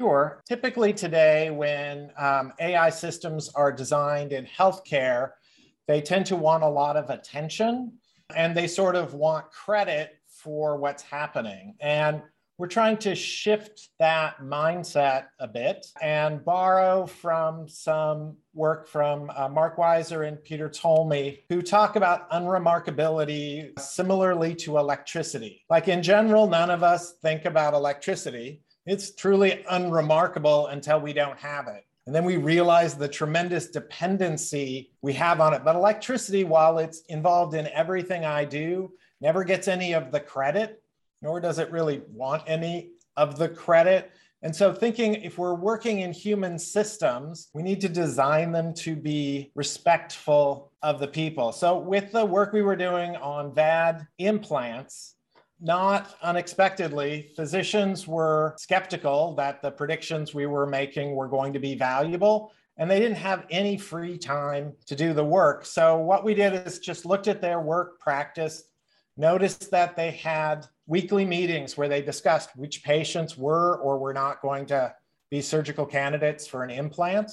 Sure. 0.00 0.42
Typically, 0.48 0.92
today, 0.92 1.50
when 1.50 2.10
um, 2.18 2.52
AI 2.60 2.90
systems 2.90 3.48
are 3.54 3.72
designed 3.72 4.32
in 4.32 4.44
healthcare, 4.44 5.30
they 5.86 6.00
tend 6.00 6.26
to 6.26 6.36
want 6.36 6.64
a 6.64 6.68
lot 6.68 6.96
of 6.96 7.08
attention 7.10 7.92
and 8.34 8.56
they 8.56 8.66
sort 8.66 8.96
of 8.96 9.14
want 9.14 9.50
credit 9.50 10.18
for 10.26 10.76
what's 10.76 11.02
happening. 11.02 11.76
And 11.80 12.22
we're 12.62 12.68
trying 12.68 12.96
to 12.96 13.12
shift 13.12 13.88
that 13.98 14.40
mindset 14.40 15.24
a 15.40 15.48
bit 15.48 15.84
and 16.00 16.44
borrow 16.44 17.04
from 17.04 17.66
some 17.66 18.36
work 18.54 18.86
from 18.86 19.28
uh, 19.34 19.48
Mark 19.48 19.76
Weiser 19.76 20.28
and 20.28 20.40
Peter 20.44 20.68
Tolmie, 20.68 21.40
who 21.48 21.60
talk 21.60 21.96
about 21.96 22.30
unremarkability 22.30 23.76
similarly 23.80 24.54
to 24.54 24.78
electricity. 24.78 25.64
Like 25.68 25.88
in 25.88 26.04
general, 26.04 26.46
none 26.46 26.70
of 26.70 26.84
us 26.84 27.14
think 27.14 27.46
about 27.46 27.74
electricity. 27.74 28.62
It's 28.86 29.12
truly 29.12 29.64
unremarkable 29.68 30.68
until 30.68 31.00
we 31.00 31.12
don't 31.12 31.40
have 31.40 31.66
it. 31.66 31.84
And 32.06 32.14
then 32.14 32.24
we 32.24 32.36
realize 32.36 32.94
the 32.94 33.08
tremendous 33.08 33.70
dependency 33.70 34.92
we 35.02 35.14
have 35.14 35.40
on 35.40 35.52
it. 35.52 35.64
But 35.64 35.74
electricity, 35.74 36.44
while 36.44 36.78
it's 36.78 37.00
involved 37.08 37.56
in 37.56 37.66
everything 37.74 38.24
I 38.24 38.44
do, 38.44 38.92
never 39.20 39.42
gets 39.42 39.66
any 39.66 39.94
of 39.94 40.12
the 40.12 40.20
credit 40.20 40.81
nor 41.22 41.40
does 41.40 41.58
it 41.58 41.70
really 41.70 42.02
want 42.12 42.42
any 42.46 42.90
of 43.16 43.38
the 43.38 43.48
credit. 43.48 44.10
And 44.44 44.54
so, 44.54 44.72
thinking 44.74 45.14
if 45.14 45.38
we're 45.38 45.54
working 45.54 46.00
in 46.00 46.12
human 46.12 46.58
systems, 46.58 47.48
we 47.54 47.62
need 47.62 47.80
to 47.82 47.88
design 47.88 48.50
them 48.50 48.74
to 48.74 48.96
be 48.96 49.52
respectful 49.54 50.72
of 50.82 50.98
the 50.98 51.06
people. 51.06 51.52
So, 51.52 51.78
with 51.78 52.10
the 52.10 52.24
work 52.24 52.52
we 52.52 52.62
were 52.62 52.76
doing 52.76 53.14
on 53.16 53.54
VAD 53.54 54.04
implants, 54.18 55.14
not 55.60 56.16
unexpectedly, 56.22 57.30
physicians 57.36 58.08
were 58.08 58.56
skeptical 58.58 59.36
that 59.36 59.62
the 59.62 59.70
predictions 59.70 60.34
we 60.34 60.46
were 60.46 60.66
making 60.66 61.14
were 61.14 61.28
going 61.28 61.52
to 61.52 61.60
be 61.60 61.76
valuable. 61.76 62.52
And 62.78 62.90
they 62.90 62.98
didn't 62.98 63.18
have 63.18 63.46
any 63.48 63.78
free 63.78 64.18
time 64.18 64.72
to 64.86 64.96
do 64.96 65.12
the 65.12 65.24
work. 65.24 65.64
So, 65.64 65.98
what 65.98 66.24
we 66.24 66.34
did 66.34 66.66
is 66.66 66.80
just 66.80 67.06
looked 67.06 67.28
at 67.28 67.40
their 67.40 67.60
work 67.60 68.00
practice, 68.00 68.64
noticed 69.16 69.70
that 69.70 69.96
they 69.96 70.10
had 70.10 70.66
weekly 70.86 71.24
meetings 71.24 71.76
where 71.76 71.88
they 71.88 72.02
discussed 72.02 72.56
which 72.56 72.82
patients 72.82 73.36
were 73.36 73.78
or 73.78 73.98
were 73.98 74.14
not 74.14 74.42
going 74.42 74.66
to 74.66 74.94
be 75.30 75.40
surgical 75.40 75.86
candidates 75.86 76.46
for 76.46 76.62
an 76.62 76.70
implant. 76.70 77.30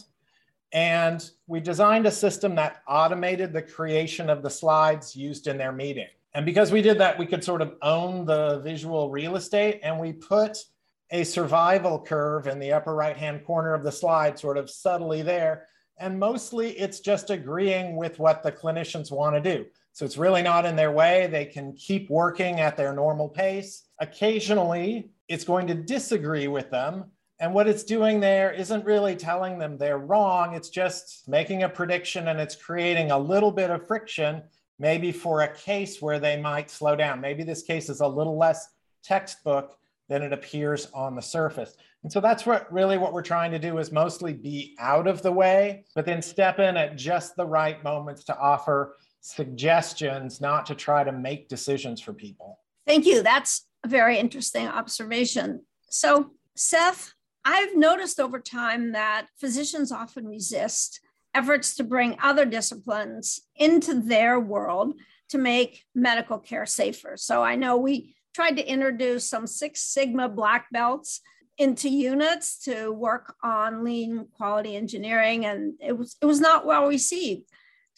And 0.71 1.27
we 1.48 1.59
designed 1.59 2.05
a 2.05 2.12
system 2.12 2.55
that 2.55 2.81
automated 2.88 3.53
the 3.53 3.62
creation 3.62 4.29
of 4.29 4.43
the 4.43 4.50
slides 4.50 5.15
used 5.15 5.48
in 5.48 5.57
their 5.57 5.71
meeting. 5.71 6.07
And 6.33 6.45
because 6.45 6.71
we 6.71 6.81
did 6.81 7.00
that, 7.00 7.17
we 7.17 7.25
could 7.25 7.43
sort 7.43 7.62
of 7.62 7.75
own 7.81 8.25
the 8.25 8.59
visual 8.59 9.09
real 9.09 9.36
estate 9.36 9.79
and 9.83 10.00
we 10.00 10.13
put 10.13 10.63
a 11.12 11.24
survival 11.24 12.00
curve 12.00 12.45
in 12.45 12.59
the 12.59 12.71
upper 12.71 12.93
right 12.93 13.17
hand 13.17 13.43
corner 13.43 13.74
of 13.74 13.83
the 13.83 13.91
slide, 13.91 14.38
sort 14.38 14.57
of 14.57 14.69
subtly 14.69 15.24
there. 15.24 15.65
And 15.98 16.19
mostly 16.19 16.71
it's 16.79 17.00
just 17.00 17.31
agreeing 17.31 17.95
with 17.98 18.19
what 18.19 18.43
the 18.43 18.51
clinicians 18.51 19.12
want 19.12 19.36
to 19.36 19.55
do. 19.55 19.65
So 19.93 20.05
it's 20.05 20.17
really 20.17 20.41
not 20.41 20.65
in 20.65 20.75
their 20.75 20.91
way. 20.91 21.27
They 21.27 21.46
can 21.46 21.74
keep 21.74 22.10
working 22.10 22.60
at 22.60 22.77
their 22.77 22.93
normal 22.93 23.27
pace. 23.27 23.84
Occasionally, 24.00 25.10
it's 25.27 25.43
going 25.43 25.67
to 25.67 25.75
disagree 25.75 26.48
with 26.48 26.69
them. 26.69 27.05
And 27.39 27.53
what 27.53 27.67
it's 27.67 27.84
doing 27.84 28.19
there 28.19 28.51
isn't 28.51 28.86
really 28.86 29.15
telling 29.15 29.58
them 29.58 29.77
they're 29.77 29.98
wrong. 29.98 30.55
It's 30.55 30.69
just 30.69 31.27
making 31.27 31.63
a 31.63 31.69
prediction 31.69 32.27
and 32.27 32.39
it's 32.39 32.55
creating 32.55 33.12
a 33.12 33.17
little 33.17 33.51
bit 33.51 33.69
of 33.69 33.88
friction, 33.88 34.43
maybe 34.77 35.12
for 35.12 35.41
a 35.41 35.53
case 35.53 36.01
where 36.01 36.19
they 36.19 36.39
might 36.39 36.69
slow 36.69 36.96
down. 36.96 37.22
Maybe 37.22 37.43
this 37.43 37.63
case 37.63 37.89
is 37.89 38.01
a 38.01 38.08
little 38.08 38.38
less 38.38 38.67
textbook 39.03 39.77
than 40.10 40.22
it 40.22 40.34
appears 40.34 40.88
on 40.93 41.15
the 41.15 41.22
surface. 41.22 41.77
And 42.03 42.12
so 42.12 42.19
that's 42.19 42.46
what 42.46 42.72
really 42.74 42.98
what 42.98 43.13
we're 43.13 43.22
trying 43.22 43.51
to 43.51 43.60
do 43.60 43.77
is 43.77 43.91
mostly 43.91 44.34
be 44.34 44.75
out 44.79 45.08
of 45.08 45.22
the 45.22 45.31
way, 45.31 45.86
but 45.96 46.05
then 46.05 46.22
step 46.22 46.60
in 46.60 46.75
at 46.75 46.98
just 46.98 47.36
the 47.36 47.46
right 47.46 47.81
moments 47.84 48.24
to 48.25 48.38
offer 48.38 48.96
suggestions, 49.21 50.41
not 50.41 50.65
to 50.67 50.75
try 50.75 51.03
to 51.03 51.11
make 51.11 51.49
decisions 51.49 52.01
for 52.01 52.13
people. 52.13 52.59
Thank 52.85 53.05
you. 53.05 53.21
That's 53.21 53.67
a 53.83 53.88
very 53.88 54.17
interesting 54.17 54.67
observation. 54.67 55.61
So, 55.89 56.31
Seth, 56.55 57.13
I've 57.45 57.75
noticed 57.75 58.19
over 58.19 58.39
time 58.39 58.93
that 58.93 59.27
physicians 59.39 59.91
often 59.91 60.27
resist 60.27 60.99
efforts 61.33 61.75
to 61.75 61.83
bring 61.83 62.17
other 62.21 62.45
disciplines 62.45 63.39
into 63.55 63.93
their 63.93 64.39
world 64.39 64.93
to 65.29 65.38
make 65.38 65.83
medical 65.93 66.39
care 66.39 66.65
safer. 66.65 67.15
So, 67.15 67.43
I 67.43 67.55
know 67.55 67.77
we 67.77 68.15
tried 68.33 68.57
to 68.57 68.67
introduce 68.67 69.29
some 69.29 69.47
Six 69.47 69.81
Sigma 69.81 70.29
black 70.29 70.67
belts 70.71 71.21
into 71.57 71.89
units 71.89 72.63
to 72.63 72.89
work 72.91 73.35
on 73.43 73.83
lean 73.83 74.25
quality 74.38 74.77
engineering 74.77 75.45
and 75.45 75.73
it 75.81 75.91
was 75.91 76.15
it 76.21 76.25
was 76.25 76.39
not 76.39 76.65
well 76.65 76.88
received 76.88 77.43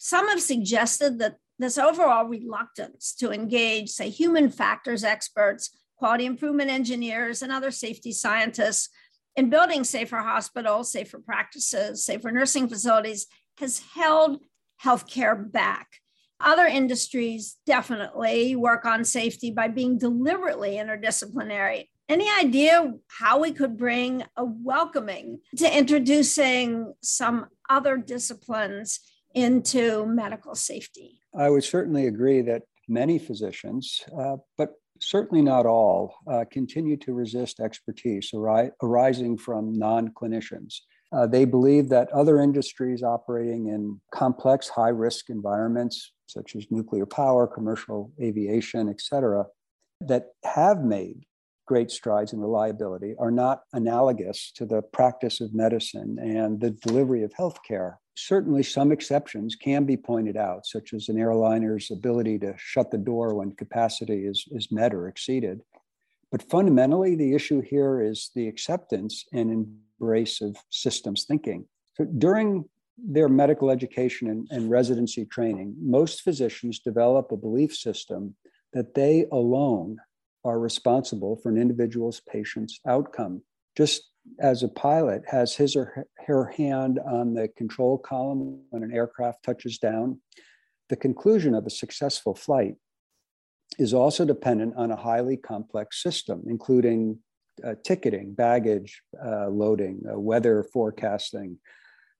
some 0.04 0.28
have 0.28 0.42
suggested 0.42 1.20
that 1.20 1.36
this 1.60 1.78
overall 1.78 2.26
reluctance 2.26 3.14
to 3.14 3.30
engage, 3.30 3.88
say, 3.88 4.10
human 4.10 4.50
factors 4.50 5.04
experts, 5.04 5.70
quality 5.96 6.26
improvement 6.26 6.72
engineers, 6.72 7.40
and 7.40 7.52
other 7.52 7.70
safety 7.70 8.10
scientists 8.10 8.88
in 9.36 9.48
building 9.48 9.84
safer 9.84 10.16
hospitals, 10.16 10.90
safer 10.90 11.20
practices, 11.20 12.04
safer 12.04 12.32
nursing 12.32 12.68
facilities 12.68 13.28
has 13.58 13.80
held 13.94 14.40
healthcare 14.82 15.52
back. 15.52 15.86
Other 16.40 16.66
industries 16.66 17.58
definitely 17.64 18.56
work 18.56 18.84
on 18.84 19.04
safety 19.04 19.52
by 19.52 19.68
being 19.68 19.98
deliberately 19.98 20.72
interdisciplinary. 20.72 21.86
Any 22.08 22.28
idea 22.40 22.92
how 23.06 23.38
we 23.38 23.52
could 23.52 23.76
bring 23.76 24.24
a 24.36 24.44
welcoming 24.44 25.38
to 25.58 25.78
introducing 25.78 26.92
some 27.02 27.46
other 27.70 27.96
disciplines 27.96 28.98
into 29.34 30.06
medical 30.06 30.54
safety? 30.54 31.20
I 31.36 31.50
would 31.50 31.64
certainly 31.64 32.06
agree 32.06 32.42
that 32.42 32.62
many 32.88 33.18
physicians, 33.18 34.02
uh, 34.18 34.36
but 34.58 34.74
certainly 35.00 35.42
not 35.42 35.66
all, 35.66 36.14
uh, 36.30 36.44
continue 36.50 36.96
to 36.98 37.12
resist 37.12 37.60
expertise 37.60 38.30
ari- 38.34 38.70
arising 38.82 39.38
from 39.38 39.72
non 39.72 40.08
clinicians. 40.10 40.76
Uh, 41.12 41.26
they 41.26 41.44
believe 41.44 41.88
that 41.90 42.10
other 42.10 42.40
industries 42.40 43.02
operating 43.02 43.68
in 43.68 44.00
complex, 44.12 44.68
high 44.68 44.88
risk 44.88 45.28
environments, 45.28 46.12
such 46.26 46.56
as 46.56 46.66
nuclear 46.70 47.04
power, 47.04 47.46
commercial 47.46 48.10
aviation, 48.20 48.88
et 48.88 49.00
cetera, 49.00 49.44
that 50.00 50.28
have 50.44 50.82
made 50.82 51.24
great 51.66 51.90
strides 51.90 52.32
in 52.32 52.40
reliability 52.40 53.14
are 53.18 53.30
not 53.30 53.62
analogous 53.72 54.52
to 54.52 54.66
the 54.66 54.82
practice 54.82 55.40
of 55.40 55.54
medicine 55.54 56.18
and 56.20 56.60
the 56.60 56.70
delivery 56.70 57.22
of 57.22 57.32
healthcare. 57.32 57.96
Certainly, 58.14 58.64
some 58.64 58.92
exceptions 58.92 59.56
can 59.56 59.84
be 59.84 59.96
pointed 59.96 60.36
out, 60.36 60.66
such 60.66 60.92
as 60.92 61.08
an 61.08 61.18
airliner's 61.18 61.90
ability 61.90 62.38
to 62.40 62.54
shut 62.58 62.90
the 62.90 62.98
door 62.98 63.34
when 63.34 63.52
capacity 63.52 64.26
is, 64.26 64.46
is 64.52 64.70
met 64.70 64.92
or 64.92 65.08
exceeded. 65.08 65.62
But 66.30 66.42
fundamentally, 66.42 67.14
the 67.14 67.34
issue 67.34 67.60
here 67.60 68.00
is 68.02 68.30
the 68.34 68.48
acceptance 68.48 69.24
and 69.32 69.50
embrace 69.50 70.40
of 70.40 70.56
systems 70.70 71.24
thinking. 71.24 71.66
So 71.94 72.04
during 72.04 72.64
their 72.98 73.28
medical 73.28 73.70
education 73.70 74.28
and, 74.28 74.46
and 74.50 74.70
residency 74.70 75.24
training, 75.24 75.74
most 75.80 76.22
physicians 76.22 76.78
develop 76.78 77.32
a 77.32 77.36
belief 77.36 77.74
system 77.74 78.34
that 78.72 78.94
they 78.94 79.26
alone 79.32 79.98
are 80.44 80.58
responsible 80.58 81.36
for 81.36 81.50
an 81.50 81.58
individual's 81.58 82.20
patient's 82.20 82.80
outcome. 82.86 83.42
Just 83.76 84.11
as 84.38 84.62
a 84.62 84.68
pilot 84.68 85.22
has 85.26 85.54
his 85.54 85.76
or 85.76 86.06
her 86.26 86.46
hand 86.46 86.98
on 87.00 87.34
the 87.34 87.48
control 87.56 87.98
column 87.98 88.60
when 88.70 88.82
an 88.82 88.92
aircraft 88.92 89.42
touches 89.42 89.78
down, 89.78 90.20
the 90.88 90.96
conclusion 90.96 91.54
of 91.54 91.66
a 91.66 91.70
successful 91.70 92.34
flight 92.34 92.74
is 93.78 93.94
also 93.94 94.24
dependent 94.24 94.74
on 94.76 94.90
a 94.90 94.96
highly 94.96 95.36
complex 95.36 96.02
system, 96.02 96.42
including 96.46 97.18
uh, 97.64 97.74
ticketing, 97.84 98.34
baggage 98.34 99.02
uh, 99.24 99.48
loading, 99.48 100.02
uh, 100.10 100.18
weather 100.18 100.64
forecasting, 100.72 101.58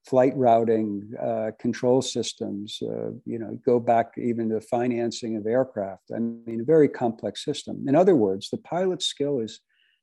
flight 0.07 0.33
routing, 0.37 1.11
uh, 1.21 1.51
control 1.61 2.03
systems, 2.03 2.79
uh, 2.83 3.11
you 3.25 3.39
know, 3.39 3.59
go 3.65 3.79
back 3.79 4.13
even 4.17 4.49
to 4.49 4.61
financing 4.61 5.37
of 5.37 5.47
aircraft. 5.47 6.11
I 6.15 6.19
mean, 6.19 6.61
a 6.61 6.65
very 6.65 6.89
complex 6.89 7.45
system. 7.45 7.85
In 7.87 7.95
other 7.95 8.17
words, 8.17 8.51
the 8.51 8.59
pilot's 8.59 9.07
skill 9.07 9.41
is 9.41 9.61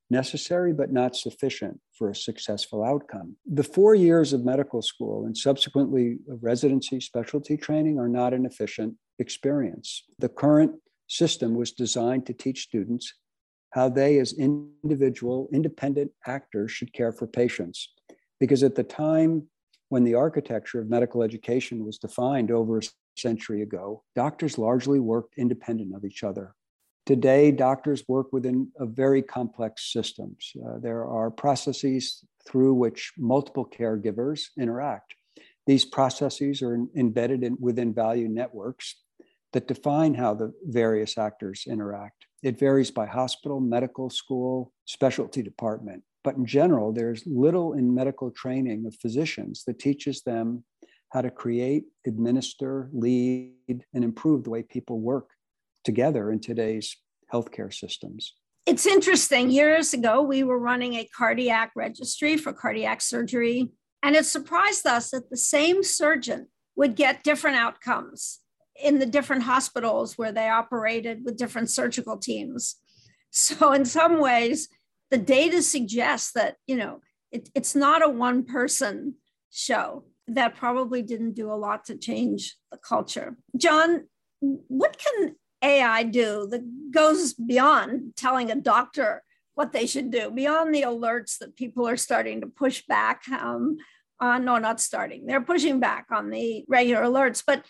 necessary 0.09 0.73
but 0.73 0.91
not 0.91 1.15
sufficient 1.15 1.79
for 1.93 2.09
a 2.09 2.15
successful 2.15 2.83
outcome. 2.83 3.35
The 3.45 3.63
four 3.63 3.95
years 3.95 4.33
of 4.33 4.43
medical 4.43 4.81
school 4.81 5.25
and 5.25 5.37
subsequently 5.37 6.17
residency 6.41 6.99
specialty 6.99 7.57
training 7.57 7.99
are 7.99 8.09
not 8.09 8.33
an 8.33 8.45
efficient 8.45 8.95
experience. 9.19 10.03
The 10.19 10.29
current 10.29 10.73
system 11.07 11.55
was 11.55 11.71
designed 11.71 12.25
to 12.27 12.33
teach 12.33 12.63
students 12.63 13.13
how 13.71 13.89
they, 13.89 14.17
as 14.19 14.33
individual, 14.33 15.47
independent 15.53 16.11
actors, 16.25 16.71
should 16.71 16.91
care 16.93 17.11
for 17.11 17.27
patients. 17.27 17.93
Because 18.39 18.63
at 18.63 18.75
the 18.75 18.83
time 18.83 19.47
when 19.89 20.03
the 20.03 20.15
architecture 20.15 20.79
of 20.79 20.89
medical 20.89 21.21
education 21.21 21.85
was 21.85 21.97
defined 21.97 22.51
over 22.51 22.79
a 22.79 22.83
century 23.17 23.61
ago, 23.61 24.03
doctors 24.15 24.57
largely 24.57 24.99
worked 24.99 25.35
independent 25.37 25.93
of 25.95 26.05
each 26.05 26.23
other. 26.23 26.55
Today, 27.09 27.51
doctors 27.51 28.03
work 28.07 28.31
within 28.31 28.67
a 28.77 28.85
very 28.85 29.23
complex 29.23 29.91
systems. 29.91 30.51
Uh, 30.63 30.77
there 30.77 31.07
are 31.07 31.31
processes 31.31 32.23
through 32.47 32.75
which 32.75 33.13
multiple 33.17 33.65
caregivers 33.65 34.49
interact. 34.59 35.15
These 35.65 35.85
processes 35.85 36.61
are 36.61 36.77
embedded 36.95 37.43
in, 37.43 37.57
within 37.59 37.95
value 37.95 38.27
networks 38.27 38.95
that 39.53 39.67
define 39.67 40.13
how 40.13 40.35
the 40.35 40.53
various 40.67 41.17
actors 41.17 41.63
interact. 41.67 42.27
It 42.43 42.59
varies 42.59 42.91
by 42.91 43.07
hospital, 43.07 43.59
medical 43.59 44.11
school, 44.11 44.71
specialty 44.85 45.41
department. 45.41 46.03
But 46.23 46.35
in 46.35 46.45
general, 46.45 46.93
there's 46.93 47.23
little 47.25 47.73
in 47.73 47.91
medical 47.91 48.29
training 48.29 48.85
of 48.85 48.93
physicians 49.01 49.63
that 49.65 49.79
teaches 49.79 50.21
them 50.21 50.63
how 51.09 51.21
to 51.23 51.31
create, 51.31 51.85
administer, 52.05 52.87
lead, 52.93 53.83
and 53.95 54.03
improve 54.03 54.43
the 54.43 54.51
way 54.51 54.61
people 54.61 54.99
work 54.99 55.29
together 55.89 56.31
in 56.31 56.39
today's 56.39 56.95
healthcare 57.33 57.73
systems. 57.73 58.35
It's 58.67 58.85
interesting. 58.85 59.49
Years 59.49 59.91
ago, 59.91 60.21
we 60.21 60.43
were 60.43 60.59
running 60.59 60.93
a 60.93 61.09
cardiac 61.17 61.71
registry 61.75 62.37
for 62.37 62.53
cardiac 62.53 63.01
surgery, 63.01 63.71
and 64.03 64.15
it 64.15 64.27
surprised 64.27 64.85
us 64.85 65.09
that 65.09 65.31
the 65.31 65.37
same 65.55 65.81
surgeon 65.81 66.47
would 66.75 66.95
get 66.95 67.23
different 67.23 67.57
outcomes 67.57 68.39
in 68.79 68.99
the 68.99 69.07
different 69.07 69.43
hospitals 69.43 70.15
where 70.15 70.31
they 70.31 70.47
operated 70.47 71.25
with 71.25 71.37
different 71.37 71.71
surgical 71.71 72.17
teams. 72.17 72.75
So, 73.31 73.73
in 73.73 73.85
some 73.85 74.19
ways, 74.19 74.69
the 75.11 75.17
data 75.17 75.61
suggests 75.61 76.31
that, 76.33 76.55
you 76.65 76.75
know, 76.75 77.01
it, 77.31 77.49
it's 77.53 77.75
not 77.75 78.03
a 78.03 78.09
one 78.09 78.43
person 78.43 79.15
show. 79.51 80.05
That 80.27 80.55
probably 80.55 81.01
didn't 81.03 81.33
do 81.33 81.51
a 81.51 81.61
lot 81.67 81.85
to 81.85 81.97
change 81.97 82.55
the 82.71 82.77
culture. 82.77 83.37
John, 83.55 84.07
what 84.39 84.97
can 84.97 85.35
AI 85.61 86.03
do 86.03 86.47
that 86.51 86.91
goes 86.91 87.33
beyond 87.33 88.15
telling 88.15 88.51
a 88.51 88.55
doctor 88.55 89.23
what 89.55 89.73
they 89.73 89.85
should 89.85 90.11
do, 90.11 90.31
beyond 90.31 90.73
the 90.73 90.83
alerts 90.83 91.37
that 91.39 91.55
people 91.55 91.87
are 91.87 91.97
starting 91.97 92.41
to 92.41 92.47
push 92.47 92.83
back 92.87 93.27
um, 93.29 93.77
on? 94.19 94.45
No, 94.45 94.57
not 94.57 94.79
starting. 94.79 95.25
They're 95.25 95.41
pushing 95.41 95.79
back 95.79 96.07
on 96.11 96.29
the 96.29 96.63
regular 96.67 97.03
alerts. 97.03 97.43
But 97.45 97.65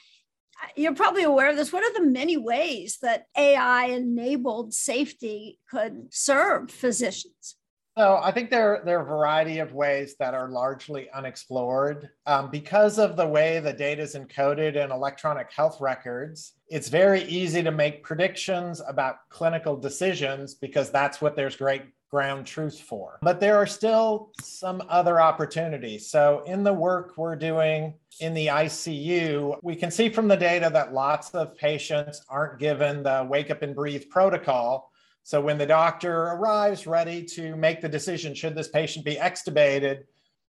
you're 0.76 0.96
probably 0.96 1.24
aware 1.24 1.50
of 1.50 1.56
this. 1.56 1.72
What 1.74 1.84
are 1.84 1.94
the 1.94 2.10
many 2.10 2.38
ways 2.38 2.98
that 3.02 3.26
AI 3.38 3.86
enabled 3.86 4.74
safety 4.74 5.60
could 5.70 6.08
serve 6.12 6.70
physicians? 6.70 7.56
So 7.98 8.20
I 8.24 8.32
think 8.32 8.50
there, 8.50 8.82
there 8.86 9.00
are 9.00 9.04
a 9.04 9.06
variety 9.06 9.60
of 9.60 9.74
ways 9.74 10.16
that 10.20 10.34
are 10.34 10.50
largely 10.50 11.10
unexplored. 11.12 12.10
Um, 12.26 12.50
because 12.50 12.98
of 12.98 13.18
the 13.18 13.28
way 13.28 13.60
the 13.60 13.74
data 13.74 14.02
is 14.02 14.16
encoded 14.16 14.76
in 14.76 14.92
electronic 14.92 15.52
health 15.52 15.82
records, 15.82 16.54
it's 16.70 16.88
very 16.88 17.24
easy 17.24 17.62
to 17.64 17.72
make 17.72 18.04
predictions 18.04 18.82
about 18.88 19.18
clinical 19.30 19.76
decisions 19.76 20.56
because 20.56 20.92
that's 20.92 21.20
what 21.20 21.36
there's 21.36 21.58
great 21.58 21.84
ground 22.10 22.46
truth 22.46 22.80
for. 22.80 23.20
But 23.22 23.40
there 23.40 23.58
are 23.58 23.68
still 23.68 24.32
some 24.42 24.82
other 24.90 25.22
opportunities. 25.22 26.10
So, 26.10 26.44
in 26.46 26.64
the 26.64 26.74
work 26.74 27.14
we're 27.18 27.36
doing 27.36 27.96
in 28.20 28.34
the 28.34 28.48
ICU, 28.48 29.60
we 29.62 29.76
can 29.76 29.92
see 29.92 30.10
from 30.10 30.28
the 30.28 30.38
data 30.38 30.70
that 30.74 30.94
lots 30.94 31.30
of 31.32 31.56
patients 31.56 32.24
aren't 32.30 32.60
given 32.60 33.04
the 33.04 33.28
wake 33.30 33.52
up 33.52 33.62
and 33.62 33.76
breathe 33.76 34.10
protocol. 34.10 34.92
So, 35.24 35.42
when 35.42 35.58
the 35.58 35.66
doctor 35.66 36.24
arrives 36.24 36.88
ready 36.88 37.24
to 37.36 37.56
make 37.56 37.82
the 37.82 37.90
decision, 37.90 38.34
should 38.34 38.56
this 38.56 38.70
patient 38.70 39.06
be 39.06 39.16
extubated? 39.16 40.04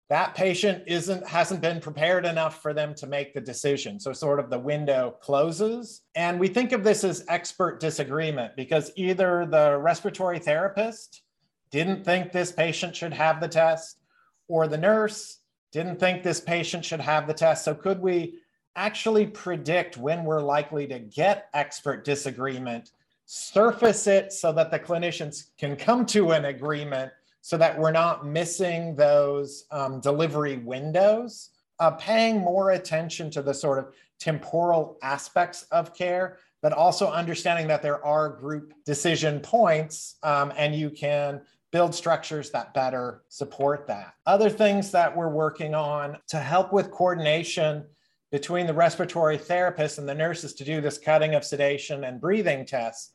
that 0.10 0.34
patient 0.36 0.82
isn't 0.88 1.28
hasn't 1.28 1.60
been 1.60 1.82
prepared 1.82 2.26
enough 2.26 2.62
for 2.62 2.74
them 2.74 2.96
to 2.96 3.06
make 3.06 3.34
the 3.34 3.42
decision 3.42 4.00
so 4.00 4.14
sort 4.14 4.40
of 4.40 4.50
the 4.50 4.58
window 4.58 5.14
closes 5.20 6.04
and 6.16 6.40
we 6.40 6.48
think 6.48 6.72
of 6.72 6.82
this 6.82 7.04
as 7.04 7.26
expert 7.28 7.82
disagreement 7.82 8.56
because 8.56 8.90
either 8.96 9.46
the 9.46 9.78
respiratory 9.78 10.40
therapist 10.40 11.24
didn't 11.72 12.04
think 12.04 12.32
this 12.32 12.52
patient 12.52 12.96
should 12.96 13.14
have 13.14 13.42
the 13.42 13.48
test, 13.48 14.00
or 14.48 14.68
the 14.68 14.78
nurse 14.78 15.40
didn't 15.72 16.00
think 16.00 16.24
this 16.24 16.40
patient 16.40 16.86
should 16.86 17.02
have 17.02 17.28
the 17.28 17.34
test. 17.34 17.66
So, 17.66 17.76
could 17.76 18.00
we 18.00 18.40
actually 18.76 19.26
predict 19.26 19.98
when 19.98 20.24
we're 20.24 20.42
likely 20.42 20.88
to 20.88 21.00
get 21.00 21.50
expert 21.54 22.06
disagreement, 22.06 22.92
surface 23.28 24.08
it 24.08 24.32
so 24.32 24.54
that 24.54 24.72
the 24.72 24.80
clinicians 24.80 25.50
can 25.58 25.76
come 25.76 26.06
to 26.06 26.32
an 26.32 26.46
agreement 26.46 27.12
so 27.42 27.58
that 27.58 27.78
we're 27.78 27.92
not 27.92 28.26
missing 28.26 28.96
those 28.96 29.66
um, 29.70 30.00
delivery 30.00 30.58
windows? 30.58 31.50
Uh, 31.80 31.92
paying 31.92 32.40
more 32.40 32.72
attention 32.72 33.30
to 33.30 33.42
the 33.42 33.54
sort 33.54 33.78
of 33.78 33.94
temporal 34.20 34.98
aspects 35.04 35.64
of 35.72 35.94
care, 35.94 36.40
but 36.62 36.74
also 36.74 37.12
understanding 37.12 37.68
that 37.68 37.84
there 37.84 38.04
are 38.04 38.30
group 38.30 38.74
decision 38.86 39.40
points 39.42 40.16
um, 40.24 40.52
and 40.58 40.74
you 40.74 40.90
can 40.90 41.40
build 41.72 41.94
structures 41.94 42.50
that 42.50 42.74
better 42.74 43.24
support 43.28 43.86
that. 43.86 44.14
Other 44.26 44.50
things 44.50 44.90
that 44.92 45.16
we're 45.16 45.30
working 45.30 45.76
on 45.76 46.18
to 46.30 46.40
help 46.40 46.72
with 46.72 46.90
coordination 46.90 47.86
between 48.32 48.66
the 48.66 48.74
respiratory 48.74 49.38
therapists 49.38 50.00
and 50.00 50.08
the 50.08 50.16
nurses 50.16 50.54
to 50.54 50.64
do 50.64 50.82
this 50.82 50.98
cutting 50.98 51.36
of 51.36 51.44
sedation 51.44 52.06
and 52.06 52.20
breathing 52.20 52.66
tests 52.66 53.12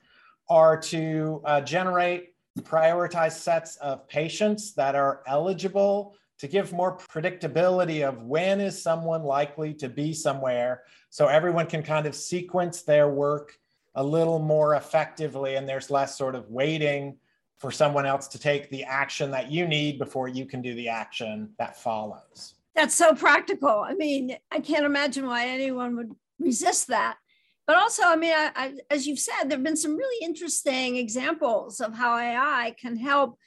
are 0.52 0.76
to 0.76 1.40
uh, 1.46 1.62
generate 1.62 2.34
prioritized 2.60 3.38
sets 3.38 3.76
of 3.76 4.06
patients 4.06 4.74
that 4.74 4.94
are 4.94 5.22
eligible 5.26 6.14
to 6.38 6.46
give 6.46 6.74
more 6.74 6.98
predictability 6.98 8.06
of 8.06 8.20
when 8.24 8.60
is 8.60 8.82
someone 8.82 9.22
likely 9.22 9.72
to 9.72 9.88
be 9.88 10.12
somewhere 10.12 10.82
so 11.08 11.26
everyone 11.26 11.66
can 11.66 11.82
kind 11.82 12.04
of 12.06 12.14
sequence 12.14 12.82
their 12.82 13.08
work 13.08 13.56
a 13.94 14.04
little 14.04 14.38
more 14.38 14.74
effectively 14.74 15.54
and 15.54 15.66
there's 15.66 15.90
less 15.90 16.18
sort 16.18 16.34
of 16.34 16.46
waiting 16.50 17.16
for 17.56 17.70
someone 17.70 18.04
else 18.04 18.28
to 18.28 18.38
take 18.38 18.68
the 18.68 18.84
action 18.84 19.30
that 19.30 19.50
you 19.50 19.66
need 19.66 19.98
before 19.98 20.28
you 20.28 20.44
can 20.44 20.60
do 20.60 20.74
the 20.74 20.88
action 20.88 21.48
that 21.58 21.80
follows. 21.80 22.56
That's 22.74 22.94
so 22.94 23.14
practical. 23.14 23.86
I 23.88 23.94
mean, 23.94 24.36
I 24.50 24.60
can't 24.60 24.84
imagine 24.84 25.26
why 25.26 25.46
anyone 25.46 25.96
would 25.96 26.14
resist 26.38 26.88
that. 26.88 27.16
But 27.72 27.80
also, 27.80 28.02
I 28.04 28.16
mean, 28.16 28.34
I, 28.34 28.50
I, 28.54 28.74
as 28.90 29.06
you've 29.06 29.18
said, 29.18 29.44
there 29.44 29.56
have 29.56 29.64
been 29.64 29.78
some 29.78 29.96
really 29.96 30.26
interesting 30.26 30.96
examples 30.96 31.80
of 31.80 31.94
how 31.94 32.18
AI 32.18 32.74
can 32.78 32.98
help 32.98 33.38